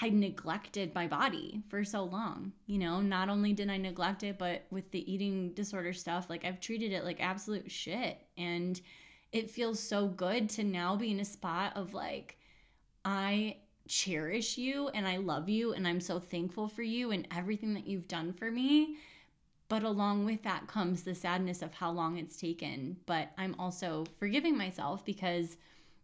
i 0.00 0.08
neglected 0.08 0.94
my 0.94 1.08
body 1.08 1.60
for 1.68 1.84
so 1.84 2.04
long 2.04 2.52
you 2.66 2.78
know? 2.78 3.00
Not 3.00 3.28
only 3.28 3.52
did 3.52 3.68
i 3.68 3.76
neglect 3.76 4.22
it 4.22 4.38
but 4.38 4.64
with 4.70 4.90
the 4.90 5.12
eating 5.12 5.52
disorder 5.52 5.92
stuff 5.92 6.30
like 6.30 6.44
i've 6.44 6.60
treated 6.60 6.92
it 6.92 7.04
like 7.04 7.22
absolute 7.22 7.70
shit. 7.70 8.18
And 8.36 8.80
it 9.32 9.50
feels 9.50 9.78
so 9.78 10.08
good 10.08 10.48
to 10.50 10.64
now 10.64 10.96
be 10.96 11.10
in 11.10 11.20
a 11.20 11.24
spot 11.24 11.76
of 11.76 11.92
like 11.94 12.38
i 13.04 13.56
cherish 13.86 14.58
you 14.58 14.88
and 14.88 15.06
i 15.06 15.16
love 15.16 15.48
you 15.48 15.72
and 15.72 15.86
i'm 15.86 16.00
so 16.00 16.18
thankful 16.18 16.68
for 16.68 16.82
you 16.82 17.10
and 17.10 17.26
everything 17.34 17.74
that 17.74 17.86
you've 17.86 18.08
done 18.08 18.32
for 18.32 18.50
me 18.50 18.96
but 19.68 19.82
along 19.82 20.24
with 20.24 20.42
that 20.42 20.66
comes 20.66 21.02
the 21.02 21.14
sadness 21.14 21.60
of 21.62 21.74
how 21.74 21.90
long 21.90 22.16
it's 22.16 22.36
taken. 22.36 22.96
But 23.06 23.30
I'm 23.36 23.54
also 23.58 24.06
forgiving 24.16 24.56
myself 24.56 25.04
because, 25.04 25.58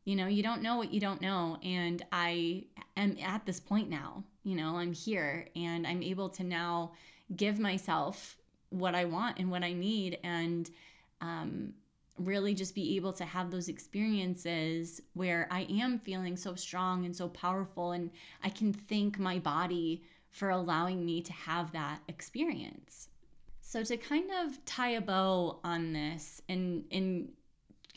you 0.04 0.16
know, 0.16 0.26
you 0.26 0.42
don't 0.42 0.62
know 0.62 0.76
what 0.76 0.92
you 0.92 1.00
don't 1.00 1.22
know. 1.22 1.58
And 1.62 2.04
I 2.12 2.64
am 2.96 3.16
at 3.22 3.46
this 3.46 3.60
point 3.60 3.88
now, 3.88 4.22
you 4.42 4.54
know, 4.54 4.76
I'm 4.76 4.92
here 4.92 5.48
and 5.56 5.86
I'm 5.86 6.02
able 6.02 6.28
to 6.30 6.44
now 6.44 6.92
give 7.34 7.58
myself 7.58 8.36
what 8.68 8.94
I 8.94 9.06
want 9.06 9.38
and 9.38 9.50
what 9.50 9.64
I 9.64 9.72
need 9.72 10.18
and 10.22 10.70
um, 11.22 11.72
really 12.18 12.54
just 12.54 12.74
be 12.74 12.96
able 12.96 13.14
to 13.14 13.24
have 13.24 13.50
those 13.50 13.68
experiences 13.68 15.00
where 15.14 15.48
I 15.50 15.62
am 15.70 15.98
feeling 15.98 16.36
so 16.36 16.54
strong 16.54 17.06
and 17.06 17.16
so 17.16 17.28
powerful 17.28 17.92
and 17.92 18.10
I 18.42 18.50
can 18.50 18.74
thank 18.74 19.18
my 19.18 19.38
body 19.38 20.02
for 20.30 20.50
allowing 20.50 21.04
me 21.04 21.22
to 21.22 21.32
have 21.32 21.72
that 21.72 22.00
experience. 22.08 23.08
So 23.74 23.82
to 23.82 23.96
kind 23.96 24.30
of 24.30 24.64
tie 24.66 24.90
a 24.90 25.00
bow 25.00 25.58
on 25.64 25.92
this 25.92 26.40
and 26.48 26.84
and 26.92 27.32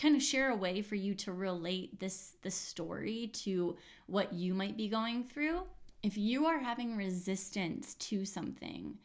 kind 0.02 0.16
of 0.16 0.24
share 0.24 0.50
a 0.50 0.56
way 0.56 0.82
for 0.82 0.96
you 0.96 1.14
to 1.14 1.32
relate 1.32 2.00
this 2.00 2.38
this 2.42 2.56
story 2.56 3.30
to 3.46 3.78
what 4.08 4.34
you 4.34 4.56
might 4.56 4.76
be 4.76 4.88
going 4.88 5.24
through. 5.24 5.62
If 6.02 6.18
you 6.18 6.48
are 6.48 6.58
having 6.58 6.98
resistance 6.98 7.94
to 7.94 8.26
something, 8.26 8.98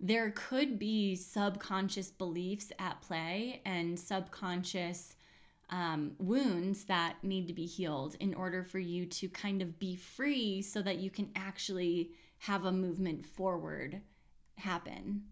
there 0.00 0.30
could 0.30 0.78
be 0.78 1.14
subconscious 1.14 2.10
beliefs 2.10 2.72
at 2.78 3.02
play 3.02 3.60
and 3.66 4.00
subconscious 4.00 5.16
um, 5.68 6.12
wounds 6.18 6.84
that 6.84 7.16
need 7.22 7.48
to 7.48 7.52
be 7.52 7.66
healed 7.66 8.16
in 8.18 8.32
order 8.32 8.64
for 8.64 8.78
you 8.78 9.04
to 9.04 9.28
kind 9.28 9.60
of 9.60 9.78
be 9.78 9.94
free 9.94 10.62
so 10.62 10.80
that 10.80 10.96
you 10.96 11.10
can 11.10 11.30
actually 11.36 12.12
have 12.38 12.64
a 12.64 12.72
movement 12.72 13.26
forward 13.26 14.00
happen. 14.56 15.24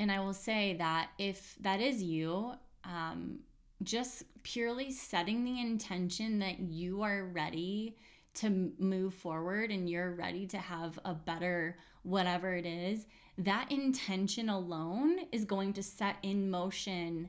And 0.00 0.10
I 0.10 0.18
will 0.18 0.34
say 0.34 0.74
that 0.78 1.10
if 1.18 1.56
that 1.60 1.80
is 1.80 2.02
you, 2.02 2.52
um, 2.84 3.40
just 3.82 4.24
purely 4.42 4.90
setting 4.90 5.44
the 5.44 5.60
intention 5.60 6.38
that 6.38 6.58
you 6.58 7.02
are 7.02 7.26
ready 7.26 7.96
to 8.32 8.72
move 8.78 9.12
forward 9.12 9.70
and 9.70 9.90
you're 9.90 10.12
ready 10.12 10.46
to 10.46 10.58
have 10.58 10.98
a 11.04 11.12
better 11.12 11.76
whatever 12.02 12.54
it 12.54 12.64
is, 12.64 13.06
that 13.36 13.70
intention 13.70 14.48
alone 14.48 15.18
is 15.32 15.44
going 15.44 15.74
to 15.74 15.82
set 15.82 16.16
in 16.22 16.50
motion 16.50 17.28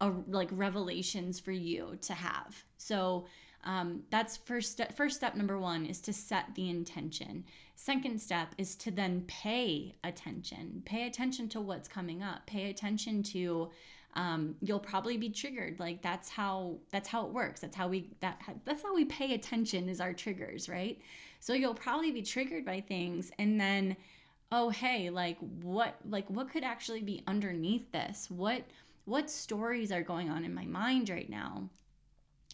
a, 0.00 0.12
like 0.28 0.48
revelations 0.52 1.40
for 1.40 1.52
you 1.52 1.98
to 2.02 2.14
have. 2.14 2.64
So 2.76 3.26
um, 3.64 4.02
that's 4.10 4.36
first 4.36 4.72
step. 4.72 4.96
First 4.96 5.16
step 5.16 5.34
number 5.34 5.58
one 5.58 5.86
is 5.86 6.00
to 6.02 6.12
set 6.12 6.54
the 6.54 6.68
intention. 6.68 7.44
Second 7.76 8.20
step 8.20 8.54
is 8.58 8.74
to 8.76 8.90
then 8.90 9.24
pay 9.26 9.94
attention. 10.04 10.82
Pay 10.84 11.06
attention 11.06 11.48
to 11.50 11.60
what's 11.60 11.88
coming 11.88 12.22
up. 12.22 12.46
Pay 12.46 12.70
attention 12.70 13.22
to 13.24 13.70
um, 14.14 14.56
you'll 14.60 14.78
probably 14.78 15.16
be 15.16 15.30
triggered 15.30 15.80
like 15.80 16.02
that's 16.02 16.28
how 16.28 16.76
that's 16.90 17.08
how 17.08 17.24
it 17.26 17.32
works 17.32 17.60
that's 17.60 17.76
how 17.76 17.88
we 17.88 18.10
that 18.20 18.42
that's 18.64 18.82
how 18.82 18.94
we 18.94 19.06
pay 19.06 19.34
attention 19.34 19.88
is 19.88 20.00
our 20.00 20.12
triggers 20.12 20.68
right 20.68 21.00
so 21.40 21.54
you'll 21.54 21.74
probably 21.74 22.10
be 22.12 22.22
triggered 22.22 22.64
by 22.64 22.80
things 22.80 23.30
and 23.38 23.58
then 23.58 23.96
oh 24.50 24.68
hey 24.68 25.08
like 25.08 25.38
what 25.62 25.96
like 26.08 26.28
what 26.28 26.50
could 26.50 26.62
actually 26.62 27.00
be 27.00 27.22
underneath 27.26 27.90
this 27.92 28.26
what 28.30 28.62
what 29.06 29.30
stories 29.30 29.90
are 29.90 30.02
going 30.02 30.28
on 30.28 30.44
in 30.44 30.54
my 30.54 30.66
mind 30.66 31.08
right 31.08 31.30
now 31.30 31.68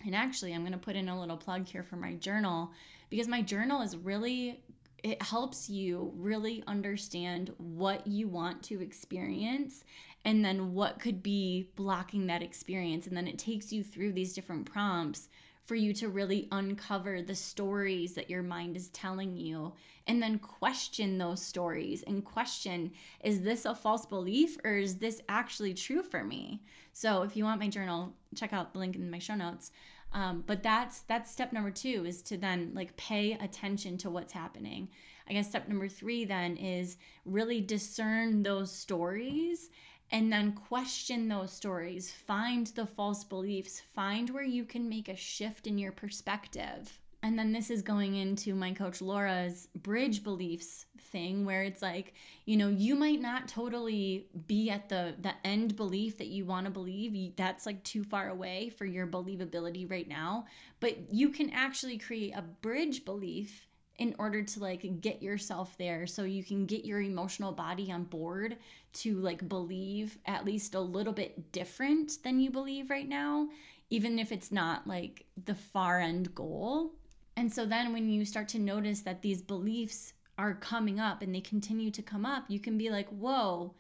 and 0.05 0.15
actually 0.15 0.55
i'm 0.55 0.63
going 0.63 0.73
to 0.73 0.79
put 0.79 0.97
in 0.97 1.09
a 1.09 1.19
little 1.19 1.37
plug 1.37 1.67
here 1.67 1.83
for 1.83 1.97
my 1.97 2.15
journal 2.15 2.71
because 3.11 3.29
my 3.29 3.43
journal 3.43 3.83
is 3.83 3.97
really 3.97 4.63
it 5.03 5.23
helps 5.23 5.71
you 5.71 6.13
really 6.17 6.65
understand 6.67 7.53
what 7.59 8.07
you 8.07 8.27
want 8.29 8.63
to 8.65 8.83
experience 8.83 9.85
and 10.25 10.45
then 10.45 10.75
what 10.75 10.99
could 10.99 11.23
be 11.23 11.71
blocking 11.77 12.27
that 12.27 12.43
experience. 12.43 13.07
And 13.07 13.17
then 13.17 13.29
it 13.29 13.39
takes 13.39 13.73
you 13.73 13.83
through 13.85 14.13
these 14.13 14.33
different 14.33 14.71
prompts 14.71 15.29
for 15.69 15.75
you 15.75 15.93
to 15.93 16.09
really 16.09 16.49
uncover 16.51 17.21
the 17.21 17.35
stories 17.35 18.15
that 18.15 18.31
your 18.31 18.43
mind 18.43 18.75
is 18.75 18.89
telling 18.89 19.37
you 19.37 19.75
and 20.07 20.23
then 20.23 20.39
question 20.39 21.19
those 21.19 21.43
stories 21.43 22.03
and 22.05 22.25
question 22.25 22.91
is 23.23 23.43
this 23.43 23.67
a 23.67 23.75
false 23.75 24.07
belief 24.07 24.57
or 24.65 24.79
is 24.79 24.97
this 24.97 25.21
actually 25.29 25.75
true 25.75 26.03
for 26.03 26.25
me? 26.25 26.63
So 26.95 27.21
if 27.21 27.37
you 27.37 27.45
want 27.45 27.61
my 27.61 27.69
journal 27.69 28.15
check 28.35 28.55
out 28.55 28.73
the 28.73 28.79
link 28.79 28.97
in 28.97 29.11
my 29.11 29.19
show 29.19 29.35
notes. 29.35 29.71
Um, 30.15 30.43
but 30.47 30.63
that's 30.63 31.01
that's 31.01 31.31
step 31.31 31.53
number 31.53 31.71
two 31.71 32.07
is 32.07 32.23
to 32.23 32.39
then 32.39 32.73
like 32.73 32.97
pay 32.97 33.33
attention 33.33 33.99
to 33.99 34.11
what's 34.11 34.33
happening. 34.33 34.89
I 35.29 35.35
guess 35.35 35.51
step 35.51 35.69
number 35.69 35.89
three 35.89 36.25
then 36.25 36.57
is 36.57 36.97
really 37.27 37.61
discern 37.61 38.43
those 38.43 38.73
stories 38.73 39.69
and 40.11 40.33
then 40.33 40.53
question 40.53 41.29
those 41.29 41.53
stories, 41.53 42.11
find 42.11 42.69
the 42.69 42.87
false 42.87 43.25
beliefs, 43.25 43.83
find 43.95 44.31
where 44.31 44.45
you 44.45 44.65
can 44.65 44.89
make 44.89 45.09
a 45.09 45.17
shift 45.17 45.67
in 45.67 45.79
your 45.79 45.93
perspective. 45.93 46.99
And 47.23 47.39
then 47.39 47.53
this 47.53 47.69
is 47.69 47.83
going 47.83 48.15
into 48.15 48.55
my 48.55 48.73
coach 48.73 49.03
Laura's 49.03 49.69
bridge 49.75 50.23
beliefs 50.23 50.87
thing 50.99 51.45
where 51.45 51.65
it's 51.65 51.83
like, 51.83 52.15
you 52.45 52.57
know, 52.57 52.69
you 52.69 52.95
might 52.95 53.21
not 53.21 53.49
totally 53.49 54.29
be 54.47 54.71
at 54.71 54.89
the 54.89 55.15
the 55.21 55.35
end 55.45 55.75
belief 55.75 56.19
that 56.19 56.29
you 56.29 56.45
want 56.45 56.67
to 56.67 56.71
believe. 56.71 57.37
That's 57.37 57.67
like 57.67 57.83
too 57.83 58.05
far 58.05 58.29
away 58.29 58.71
for 58.71 58.85
your 58.87 59.07
believability 59.07 59.91
right 59.91 60.09
now, 60.09 60.47
but 60.79 61.13
you 61.13 61.31
can 61.31 61.51
actually 61.51 61.99
create 61.99 62.37
a 62.37 62.43
bridge 62.43 63.05
belief 63.05 63.68
in 63.99 64.15
order 64.19 64.43
to 64.43 64.61
like 64.61 65.01
get 65.01 65.23
yourself 65.23 65.77
there 65.77 66.07
so 66.07 66.23
you 66.23 66.45
can 66.45 66.67
get 66.67 66.85
your 66.85 67.01
emotional 67.01 67.53
body 67.53 67.91
on 67.91 68.05
board 68.05 68.57
to 68.93 69.19
like 69.21 69.49
believe 69.49 70.19
at 70.27 70.45
least 70.45 70.75
a 70.75 70.81
little 70.81 71.13
bit 71.13 71.53
different 71.53 72.23
than 72.23 72.41
you 72.41 72.51
believe 72.51 72.91
right 72.91 73.09
now 73.09 73.49
even 73.91 74.19
if 74.19 74.31
it's 74.33 74.53
not 74.53 74.87
like 74.87 75.27
the 75.45 75.55
far 75.55 76.01
end 76.01 76.35
goal 76.35 76.93
and 77.37 77.53
so 77.53 77.67
then 77.67 77.93
when 77.93 78.09
you 78.09 78.25
start 78.25 78.49
to 78.49 78.59
notice 78.59 79.01
that 79.01 79.23
these 79.23 79.43
beliefs 79.43 80.13
are 80.37 80.55
coming 80.55 81.01
up 81.01 81.23
and 81.23 81.35
they 81.35 81.41
continue 81.41 81.91
to 81.91 82.03
come 82.03 82.25
up 82.25 82.45
you 82.49 82.61
can 82.61 82.79
be 82.79 82.91
like 82.91 83.09
whoa 83.09 83.75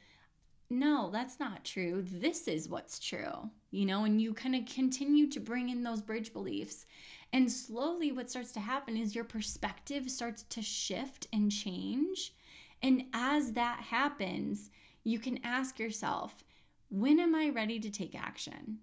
no, 0.71 1.11
that's 1.11 1.41
not 1.41 1.65
true. 1.65 2.05
This 2.07 2.47
is 2.47 2.69
what's 2.69 2.99
true, 2.99 3.51
you 3.71 3.87
know, 3.87 4.05
and 4.05 4.21
you 4.21 4.35
kind 4.35 4.55
of 4.55 4.67
continue 4.67 5.27
to 5.31 5.41
bring 5.41 5.71
in 5.71 5.83
those 5.83 6.03
bridge 6.03 6.33
beliefs. 6.33 6.85
And 7.33 7.51
slowly, 7.53 8.11
what 8.11 8.31
starts 8.31 8.53
to 8.53 8.61
happen 8.61 8.97
is 8.97 9.15
your 9.15 9.25
perspective 9.25 10.11
starts 10.11 10.45
to 10.45 10.63
shift 10.63 11.27
and 11.33 11.53
change. 11.53 12.35
And 12.83 13.05
as 13.13 13.53
that 13.53 13.81
happens, 13.81 14.71
you 15.05 15.19
can 15.19 15.41
ask 15.45 15.79
yourself, 15.79 16.45
when 16.91 17.21
am 17.21 17.35
I 17.35 17.51
ready 17.51 17.79
to 17.81 17.91
take 17.91 18.15
action? 18.15 18.79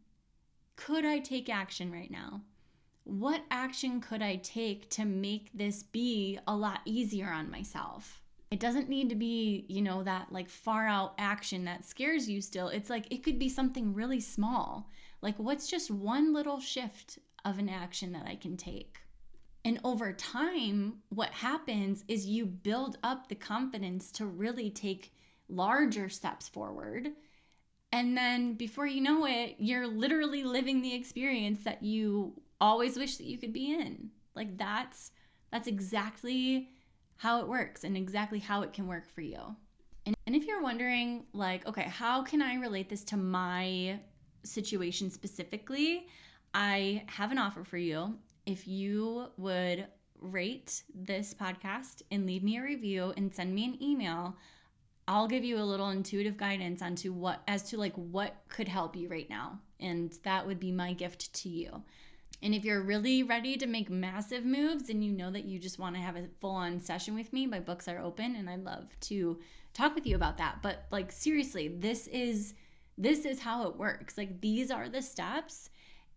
Could 0.76 1.06
I 1.06 1.20
take 1.20 1.50
action 1.50 1.92
right 1.92 2.12
now? 2.12 2.42
What 3.04 3.44
action 3.50 4.02
could 4.02 4.22
I 4.22 4.38
take 4.38 4.90
to 4.92 5.06
make 5.06 5.50
this 5.54 5.84
be 5.84 6.40
a 6.48 6.56
lot 6.56 6.82
easier 6.86 7.30
on 7.30 7.52
myself? 7.52 8.22
It 8.52 8.60
doesn't 8.60 8.90
need 8.90 9.10
to 9.10 9.16
be, 9.16 9.66
you 9.68 9.82
know, 9.82 10.04
that 10.04 10.32
like 10.32 10.50
far 10.50 10.88
out 10.88 11.14
action 11.18 11.66
that 11.66 11.86
scares 11.86 12.30
you 12.30 12.42
still. 12.42 12.68
It's 12.68 12.90
like 12.90 13.12
it 13.12 13.24
could 13.24 13.40
be 13.40 13.50
something 13.50 13.94
really 13.94 14.20
small. 14.20 14.90
Like, 15.22 15.38
what's 15.38 15.68
just 15.68 15.90
one 15.90 16.34
little 16.34 16.60
shift 16.60 17.20
of 17.46 17.60
an 17.60 17.70
action 17.70 18.12
that 18.14 18.26
I 18.28 18.36
can 18.36 18.58
take. 18.58 18.98
And 19.64 19.80
over 19.84 20.12
time, 20.14 20.98
what 21.10 21.32
happens 21.32 22.04
is 22.08 22.28
you 22.28 22.46
build 22.46 22.98
up 23.04 23.30
the 23.30 23.36
confidence 23.36 24.12
to 24.14 24.26
really 24.26 24.70
take 24.70 25.14
larger 25.48 26.10
steps 26.10 26.50
forward. 26.50 27.10
And 27.92 28.18
then 28.18 28.56
before 28.56 28.86
you 28.86 29.02
know 29.02 29.26
it, 29.26 29.56
you're 29.58 29.88
literally 29.88 30.44
living 30.44 30.82
the 30.82 30.94
experience 30.94 31.64
that 31.64 31.82
you 31.82 32.34
always 32.60 32.98
wish 32.98 33.18
that 33.18 33.26
you 33.26 33.38
could 33.38 33.54
be 33.54 33.74
in. 33.74 34.10
Like 34.36 34.58
that's 34.58 35.12
that's 35.52 35.68
exactly 35.68 36.70
how 37.18 37.40
it 37.40 37.48
works 37.48 37.84
and 37.84 37.96
exactly 37.96 38.40
how 38.40 38.62
it 38.62 38.74
can 38.74 38.88
work 38.88 39.08
for 39.10 39.22
you. 39.22 39.56
And, 40.06 40.16
and 40.28 40.36
if 40.36 40.46
you're 40.46 40.62
wondering 40.62 41.26
like, 41.34 41.66
okay, 41.66 41.84
how 41.84 42.22
can 42.22 42.42
I 42.42 42.56
relate 42.56 42.90
this 42.90 43.04
to 43.06 43.18
my 43.18 44.00
situation 44.44 45.10
specifically? 45.10 46.08
I 46.56 47.04
have 47.08 47.34
an 47.34 47.38
offer 47.38 47.66
for 47.66 47.78
you. 47.78 48.16
If 48.46 48.66
you 48.66 49.28
would 49.38 49.88
rate 50.22 50.84
this 50.96 51.34
podcast 51.34 52.02
and 52.10 52.26
leave 52.26 52.44
me 52.44 52.58
a 52.58 52.64
review 52.64 53.14
and 53.18 53.36
send 53.36 53.54
me 53.54 53.66
an 53.66 53.84
email, 53.84 54.38
I'll 55.06 55.28
give 55.28 55.44
you 55.44 55.58
a 55.58 55.60
little 55.60 55.90
intuitive 55.90 56.38
guidance 56.38 56.82
onto 56.82 57.12
what 57.12 57.42
as 57.46 57.64
to 57.72 57.78
like 57.78 57.94
what 57.96 58.38
could 58.48 58.70
help 58.70 58.96
you 58.96 59.10
right 59.10 59.30
now. 59.30 59.60
And 59.82 60.18
that 60.24 60.48
would 60.48 60.62
be 60.62 60.72
my 60.72 60.94
gift 60.94 61.34
to 61.34 61.50
you. 61.50 61.84
And 62.42 62.56
if 62.56 62.64
you're 62.64 62.82
really 62.82 63.22
ready 63.22 63.58
to 63.58 63.68
make 63.68 63.90
massive 63.90 64.46
moves 64.46 64.90
and 64.90 65.04
you 65.04 65.12
know 65.12 65.32
that 65.32 65.44
you 65.44 65.60
just 65.60 65.78
want 65.78 65.96
to 65.96 66.02
have 66.02 66.16
a 66.16 66.30
full 66.40 66.56
on 66.56 66.80
session 66.80 67.16
with 67.16 67.34
me, 67.34 67.46
my 67.46 67.60
books 67.60 67.90
are 67.90 68.00
open 68.00 68.34
and 68.34 68.50
I'd 68.50 68.64
love 68.64 68.98
to 69.02 69.42
talk 69.74 69.94
with 69.94 70.08
you 70.08 70.16
about 70.16 70.38
that. 70.38 70.60
But 70.62 70.86
like 70.90 71.12
seriously, 71.12 71.68
this 71.68 72.08
is 72.08 72.54
this 72.98 73.26
is 73.26 73.42
how 73.42 73.68
it 73.68 73.76
works. 73.76 74.18
Like 74.18 74.40
these 74.40 74.72
are 74.72 74.88
the 74.88 75.02
steps 75.02 75.70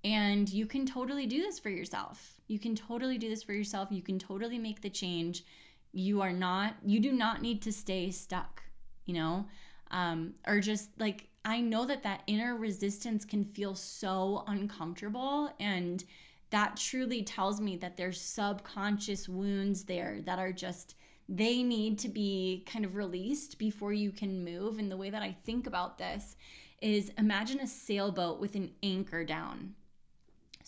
and 0.08 0.48
you 0.48 0.64
can 0.64 0.86
totally 0.86 1.26
do 1.26 1.42
this 1.42 1.58
for 1.58 1.68
yourself. 1.68 2.40
You 2.46 2.58
can 2.58 2.74
totally 2.74 3.18
do 3.18 3.28
this 3.28 3.42
for 3.42 3.52
yourself. 3.52 3.88
You 3.90 4.00
can 4.00 4.18
totally 4.18 4.58
make 4.58 4.80
the 4.80 4.88
change. 4.88 5.44
You 5.92 6.22
are 6.22 6.32
not, 6.32 6.76
you 6.82 6.98
do 6.98 7.12
not 7.12 7.42
need 7.42 7.60
to 7.62 7.72
stay 7.72 8.10
stuck, 8.10 8.62
you 9.04 9.12
know, 9.12 9.44
um, 9.90 10.32
or 10.46 10.60
just 10.60 10.98
like, 10.98 11.28
I 11.44 11.60
know 11.60 11.84
that 11.84 12.02
that 12.04 12.22
inner 12.26 12.56
resistance 12.56 13.26
can 13.26 13.44
feel 13.44 13.74
so 13.74 14.44
uncomfortable. 14.46 15.50
And 15.60 16.02
that 16.48 16.78
truly 16.78 17.22
tells 17.22 17.60
me 17.60 17.76
that 17.76 17.98
there's 17.98 18.18
subconscious 18.18 19.28
wounds 19.28 19.84
there 19.84 20.22
that 20.24 20.38
are 20.38 20.52
just 20.52 20.94
they 21.28 21.62
need 21.62 21.98
to 21.98 22.08
be 22.08 22.64
kind 22.66 22.86
of 22.86 22.96
released 22.96 23.58
before 23.58 23.92
you 23.92 24.10
can 24.10 24.42
move. 24.42 24.78
And 24.78 24.90
the 24.90 24.96
way 24.96 25.10
that 25.10 25.20
I 25.20 25.36
think 25.44 25.66
about 25.66 25.98
this 25.98 26.36
is 26.80 27.12
imagine 27.18 27.60
a 27.60 27.66
sailboat 27.66 28.40
with 28.40 28.54
an 28.54 28.70
anchor 28.82 29.22
down. 29.24 29.74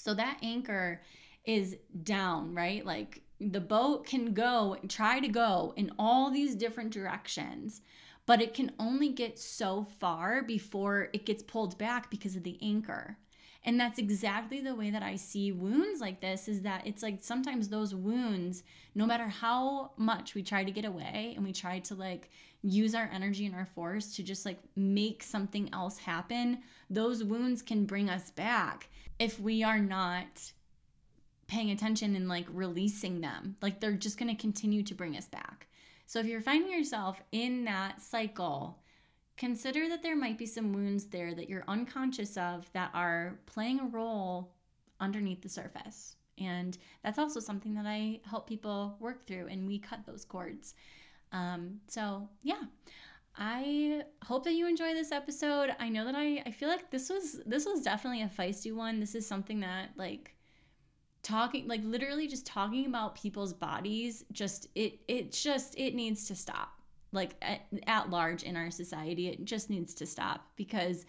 So 0.03 0.14
that 0.14 0.38
anchor 0.42 1.03
is 1.44 1.76
down, 2.03 2.55
right? 2.55 2.84
Like 2.84 3.22
the 3.38 3.61
boat 3.61 4.07
can 4.07 4.32
go, 4.32 4.76
try 4.88 5.20
to 5.20 5.28
go 5.28 5.74
in 5.76 5.92
all 5.98 6.30
these 6.30 6.55
different 6.55 6.90
directions, 6.90 7.82
but 8.24 8.40
it 8.40 8.55
can 8.55 8.72
only 8.78 9.11
get 9.11 9.38
so 9.38 9.84
far 9.84 10.42
before 10.42 11.09
it 11.12 11.26
gets 11.26 11.42
pulled 11.42 11.76
back 11.76 12.11
because 12.11 12.34
of 12.34 12.44
the 12.44 12.59
anchor. 12.62 13.18
And 13.62 13.78
that's 13.78 13.98
exactly 13.98 14.62
the 14.62 14.74
way 14.74 14.90
that 14.90 15.03
I 15.03 15.16
see 15.16 15.53
wounds 15.53 16.01
like 16.01 16.22
this 16.22 16.48
is 16.48 16.62
that 16.62 16.86
it's 16.86 17.03
like 17.03 17.18
sometimes 17.20 17.68
those 17.68 17.94
wounds, 17.94 18.62
no 18.94 19.05
matter 19.05 19.28
how 19.28 19.90
much 19.98 20.34
we 20.34 20.42
try 20.42 20.64
to 20.64 20.70
get 20.70 20.86
away 20.86 21.34
and 21.36 21.44
we 21.44 21.53
try 21.53 21.78
to 21.80 21.94
like 21.94 22.30
use 22.63 22.95
our 22.95 23.09
energy 23.13 23.47
and 23.47 23.55
our 23.55 23.67
force 23.67 24.15
to 24.17 24.23
just 24.23 24.45
like 24.45 24.59
make 24.77 25.23
something 25.23 25.69
else 25.73 25.99
happen, 25.99 26.59
those 26.89 27.25
wounds 27.25 27.63
can 27.63 27.87
bring 27.87 28.11
us 28.11 28.31
back 28.31 28.89
if 29.19 29.41
we 29.41 29.63
are 29.63 29.79
not 29.79 30.53
paying 31.47 31.71
attention 31.71 32.15
and 32.17 32.29
like 32.29 32.47
releasing 32.53 33.21
them. 33.21 33.57
Like 33.61 33.81
they're 33.81 33.93
just 33.93 34.19
going 34.19 34.35
to 34.35 34.41
continue 34.41 34.83
to 34.85 34.95
bring 34.95 35.17
us 35.17 35.27
back. 35.27 35.69
So 36.07 36.19
if 36.19 36.27
you're 36.27 36.41
finding 36.41 36.71
yourself 36.71 37.21
in 37.33 37.65
that 37.65 38.01
cycle, 38.01 38.79
consider 39.37 39.89
that 39.89 40.03
there 40.03 40.17
might 40.17 40.39
be 40.39 40.47
some 40.47 40.73
wounds 40.73 41.07
there 41.07 41.35
that 41.35 41.49
you're 41.49 41.65
unconscious 41.67 42.37
of 42.37 42.71
that 42.73 42.91
are 42.95 43.39
playing 43.47 43.81
a 43.81 43.87
role 43.87 44.53
underneath 45.01 45.43
the 45.43 45.49
surface. 45.49 46.17
And 46.39 46.77
that's 47.03 47.19
also 47.19 47.41
something 47.41 47.75
that 47.75 47.87
I 47.87 48.21
help 48.25 48.49
people 48.49 48.97
work 48.99 49.27
through, 49.27 49.49
and 49.49 49.67
we 49.67 49.79
cut 49.79 50.07
those 50.07 50.25
cords. 50.25 50.75
Um, 51.33 51.81
so, 51.89 52.28
yeah. 52.43 52.62
I 53.37 54.03
hope 54.24 54.45
that 54.45 54.55
you 54.55 54.66
enjoy 54.68 54.93
this 54.93 55.12
episode. 55.12 55.74
I 55.78 55.89
know 55.89 56.05
that 56.05 56.14
I, 56.14 56.43
I 56.45 56.51
feel 56.51 56.68
like 56.68 56.91
this 56.91 57.09
was 57.09 57.41
this 57.47 57.64
was 57.64 57.81
definitely 57.81 58.22
a 58.22 58.28
feisty 58.28 58.74
one. 58.74 59.01
This 59.01 59.14
is 59.14 59.26
something 59.26 59.61
that 59.61 59.91
like 59.97 60.35
talking 61.22 61.68
like 61.68 61.81
literally 61.85 62.26
just 62.26 62.47
talking 62.47 62.87
about 62.87 63.14
people's 63.14 63.53
bodies 63.53 64.24
just 64.33 64.68
it 64.74 65.01
it 65.07 65.33
just 65.33 65.78
it 65.78 65.95
needs 65.95 66.26
to 66.26 66.35
stop 66.35 66.70
like 67.12 67.35
at, 67.43 67.61
at 67.87 68.09
large 68.09 68.43
in 68.43 68.57
our 68.57 68.70
society 68.70 69.28
it 69.28 69.45
just 69.45 69.68
needs 69.68 69.93
to 69.93 70.07
stop 70.07 70.47
because 70.57 71.05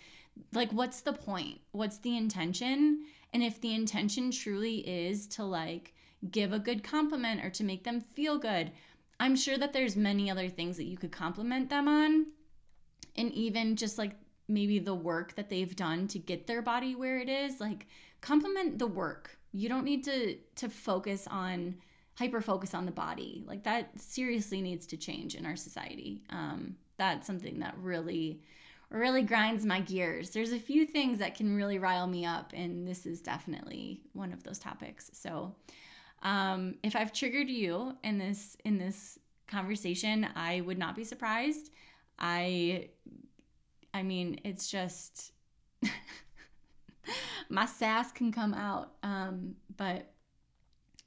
like 0.54 0.72
what's 0.72 1.02
the 1.02 1.14
point 1.14 1.60
what's 1.72 2.00
the 2.00 2.18
intention 2.18 3.06
and 3.34 3.42
if 3.42 3.62
the 3.62 3.74
intention 3.74 4.32
truly 4.32 4.80
is 4.80 5.28
to 5.28 5.44
like 5.44 5.94
give 6.30 6.52
a 6.52 6.60
good 6.60 6.84
compliment 6.84 7.44
or 7.44 7.50
to 7.50 7.64
make 7.64 7.84
them 7.84 8.02
feel 8.02 8.38
good 8.38 8.72
i'm 9.22 9.36
sure 9.36 9.58
that 9.58 9.72
there's 9.72 9.96
many 9.96 10.30
other 10.30 10.50
things 10.50 10.76
that 10.76 10.86
you 10.86 10.98
could 10.98 11.12
compliment 11.12 11.70
them 11.70 11.88
on 11.88 12.26
and 13.16 13.32
even 13.32 13.76
just 13.78 13.98
like 13.98 14.12
maybe 14.50 14.80
the 14.80 14.94
work 14.94 15.34
that 15.36 15.50
they've 15.50 15.76
done 15.78 16.08
to 16.08 16.20
get 16.20 16.46
their 16.46 16.62
body 16.62 16.94
where 16.96 17.18
it 17.18 17.30
is 17.30 17.62
like 17.62 17.88
compliment 18.20 18.78
the 18.78 18.88
work 18.88 19.38
you 19.54 19.70
don't 19.70 19.86
need 19.86 20.04
to 20.04 20.36
to 20.56 20.68
focus 20.68 21.28
on 21.32 21.76
hyper 22.22 22.42
focus 22.42 22.74
on 22.74 22.86
the 22.86 22.92
body. 22.92 23.44
Like 23.48 23.64
that 23.64 24.00
seriously 24.00 24.62
needs 24.62 24.86
to 24.88 24.98
change 24.98 25.36
in 25.36 25.46
our 25.46 25.56
society. 25.56 26.22
Um, 26.30 26.76
that's 26.98 27.26
something 27.26 27.60
that 27.60 27.76
really, 27.80 28.42
really 28.90 29.24
grinds 29.24 29.66
my 29.66 29.80
gears. 29.80 30.30
There's 30.30 30.52
a 30.52 30.60
few 30.60 30.86
things 30.86 31.20
that 31.20 31.36
can 31.36 31.56
really 31.56 31.80
rile 31.80 32.08
me 32.08 32.26
up, 32.26 32.52
and 32.54 32.88
this 32.88 33.06
is 33.06 33.22
definitely 33.22 34.02
one 34.14 34.34
of 34.34 34.44
those 34.44 34.60
topics. 34.60 35.10
So, 35.14 35.56
um, 36.22 36.76
if 36.84 36.96
I've 36.96 37.14
triggered 37.14 37.50
you 37.50 37.96
in 38.04 38.18
this 38.18 38.58
in 38.66 38.78
this 38.78 39.20
conversation, 39.48 40.28
I 40.36 40.62
would 40.62 40.78
not 40.78 40.96
be 40.96 41.04
surprised. 41.04 41.72
I, 42.20 42.90
I 43.94 44.04
mean, 44.04 44.40
it's 44.44 44.70
just. 44.70 45.32
my 47.50 47.66
sass 47.66 48.12
can 48.12 48.32
come 48.32 48.54
out. 48.54 48.94
Um, 49.04 49.56
but 49.78 50.12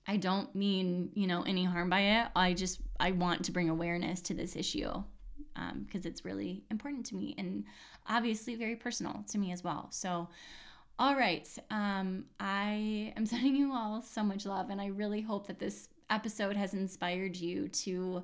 I 0.07 0.17
don't 0.17 0.55
mean, 0.55 1.11
you 1.15 1.27
know, 1.27 1.43
any 1.43 1.65
harm 1.65 1.89
by 1.89 2.01
it. 2.01 2.29
I 2.37 2.55
just 2.55 2.81
I 3.01 3.13
want 3.13 3.45
to 3.47 3.53
bring 3.53 3.71
awareness 3.71 4.21
to 4.23 4.35
this 4.35 4.55
issue 4.55 4.91
because 5.55 6.05
um, 6.05 6.11
it's 6.11 6.25
really 6.25 6.65
important 6.71 7.07
to 7.07 7.15
me 7.15 7.35
and 7.39 7.65
obviously 8.09 8.57
very 8.57 8.77
personal 8.77 9.25
to 9.31 9.39
me 9.39 9.53
as 9.53 9.65
well. 9.65 9.89
So, 9.91 10.29
all 10.99 11.17
right, 11.17 11.49
um, 11.71 12.27
I 12.39 13.13
am 13.17 13.27
sending 13.27 13.57
you 13.57 13.73
all 13.73 14.03
so 14.03 14.23
much 14.23 14.47
love, 14.47 14.71
and 14.71 14.81
I 14.81 14.87
really 14.87 15.21
hope 15.21 15.47
that 15.49 15.59
this 15.59 15.89
episode 16.11 16.57
has 16.57 16.75
inspired 16.75 17.37
you 17.37 17.69
to 17.69 18.23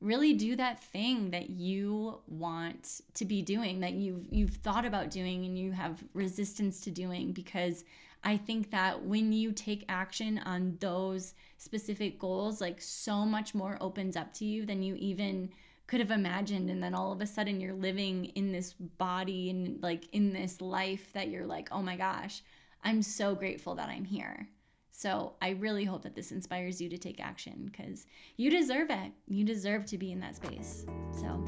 really 0.00 0.32
do 0.32 0.56
that 0.56 0.82
thing 0.82 1.30
that 1.30 1.50
you 1.50 2.20
want 2.26 3.02
to 3.12 3.24
be 3.26 3.42
doing 3.42 3.80
that 3.80 3.92
you've 3.92 4.26
you've 4.30 4.56
thought 4.56 4.86
about 4.86 5.10
doing 5.10 5.44
and 5.44 5.58
you 5.58 5.72
have 5.72 6.02
resistance 6.14 6.80
to 6.80 6.90
doing 6.90 7.32
because 7.32 7.84
I 8.24 8.36
think 8.36 8.70
that 8.70 9.04
when 9.04 9.32
you 9.32 9.52
take 9.52 9.84
action 9.88 10.38
on 10.44 10.76
those 10.80 11.34
specific 11.58 12.18
goals, 12.18 12.60
like 12.60 12.80
so 12.80 13.24
much 13.24 13.54
more 13.54 13.78
opens 13.80 14.16
up 14.16 14.32
to 14.34 14.44
you 14.44 14.66
than 14.66 14.82
you 14.82 14.94
even 14.96 15.50
could 15.90 16.00
have 16.00 16.12
imagined. 16.12 16.70
And 16.70 16.80
then 16.80 16.94
all 16.94 17.10
of 17.10 17.20
a 17.20 17.26
sudden 17.26 17.60
you're 17.60 17.74
living 17.74 18.26
in 18.36 18.52
this 18.52 18.74
body 18.74 19.50
and 19.50 19.82
like 19.82 20.08
in 20.12 20.32
this 20.32 20.60
life 20.60 21.12
that 21.14 21.28
you're 21.28 21.46
like, 21.46 21.68
oh 21.72 21.82
my 21.82 21.96
gosh, 21.96 22.42
I'm 22.84 23.02
so 23.02 23.34
grateful 23.34 23.74
that 23.74 23.88
I'm 23.88 24.04
here. 24.04 24.48
So 24.92 25.34
I 25.42 25.50
really 25.50 25.84
hope 25.84 26.02
that 26.02 26.14
this 26.14 26.30
inspires 26.30 26.80
you 26.80 26.88
to 26.90 26.98
take 26.98 27.18
action 27.20 27.68
because 27.72 28.06
you 28.36 28.50
deserve 28.50 28.90
it. 28.90 29.10
You 29.26 29.44
deserve 29.44 29.84
to 29.86 29.98
be 29.98 30.12
in 30.12 30.20
that 30.20 30.36
space. 30.36 30.86
So, 31.12 31.44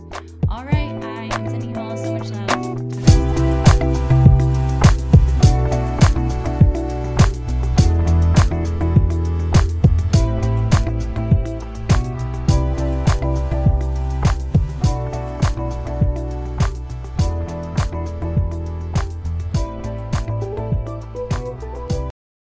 all 0.48 0.64
right, 0.64 1.04
I 1.04 1.28
am 1.34 1.48
sending 1.48 1.74
you 1.74 1.80
all 1.80 1.96
so 1.96 2.18
much 2.18 2.30
love. 2.30 4.21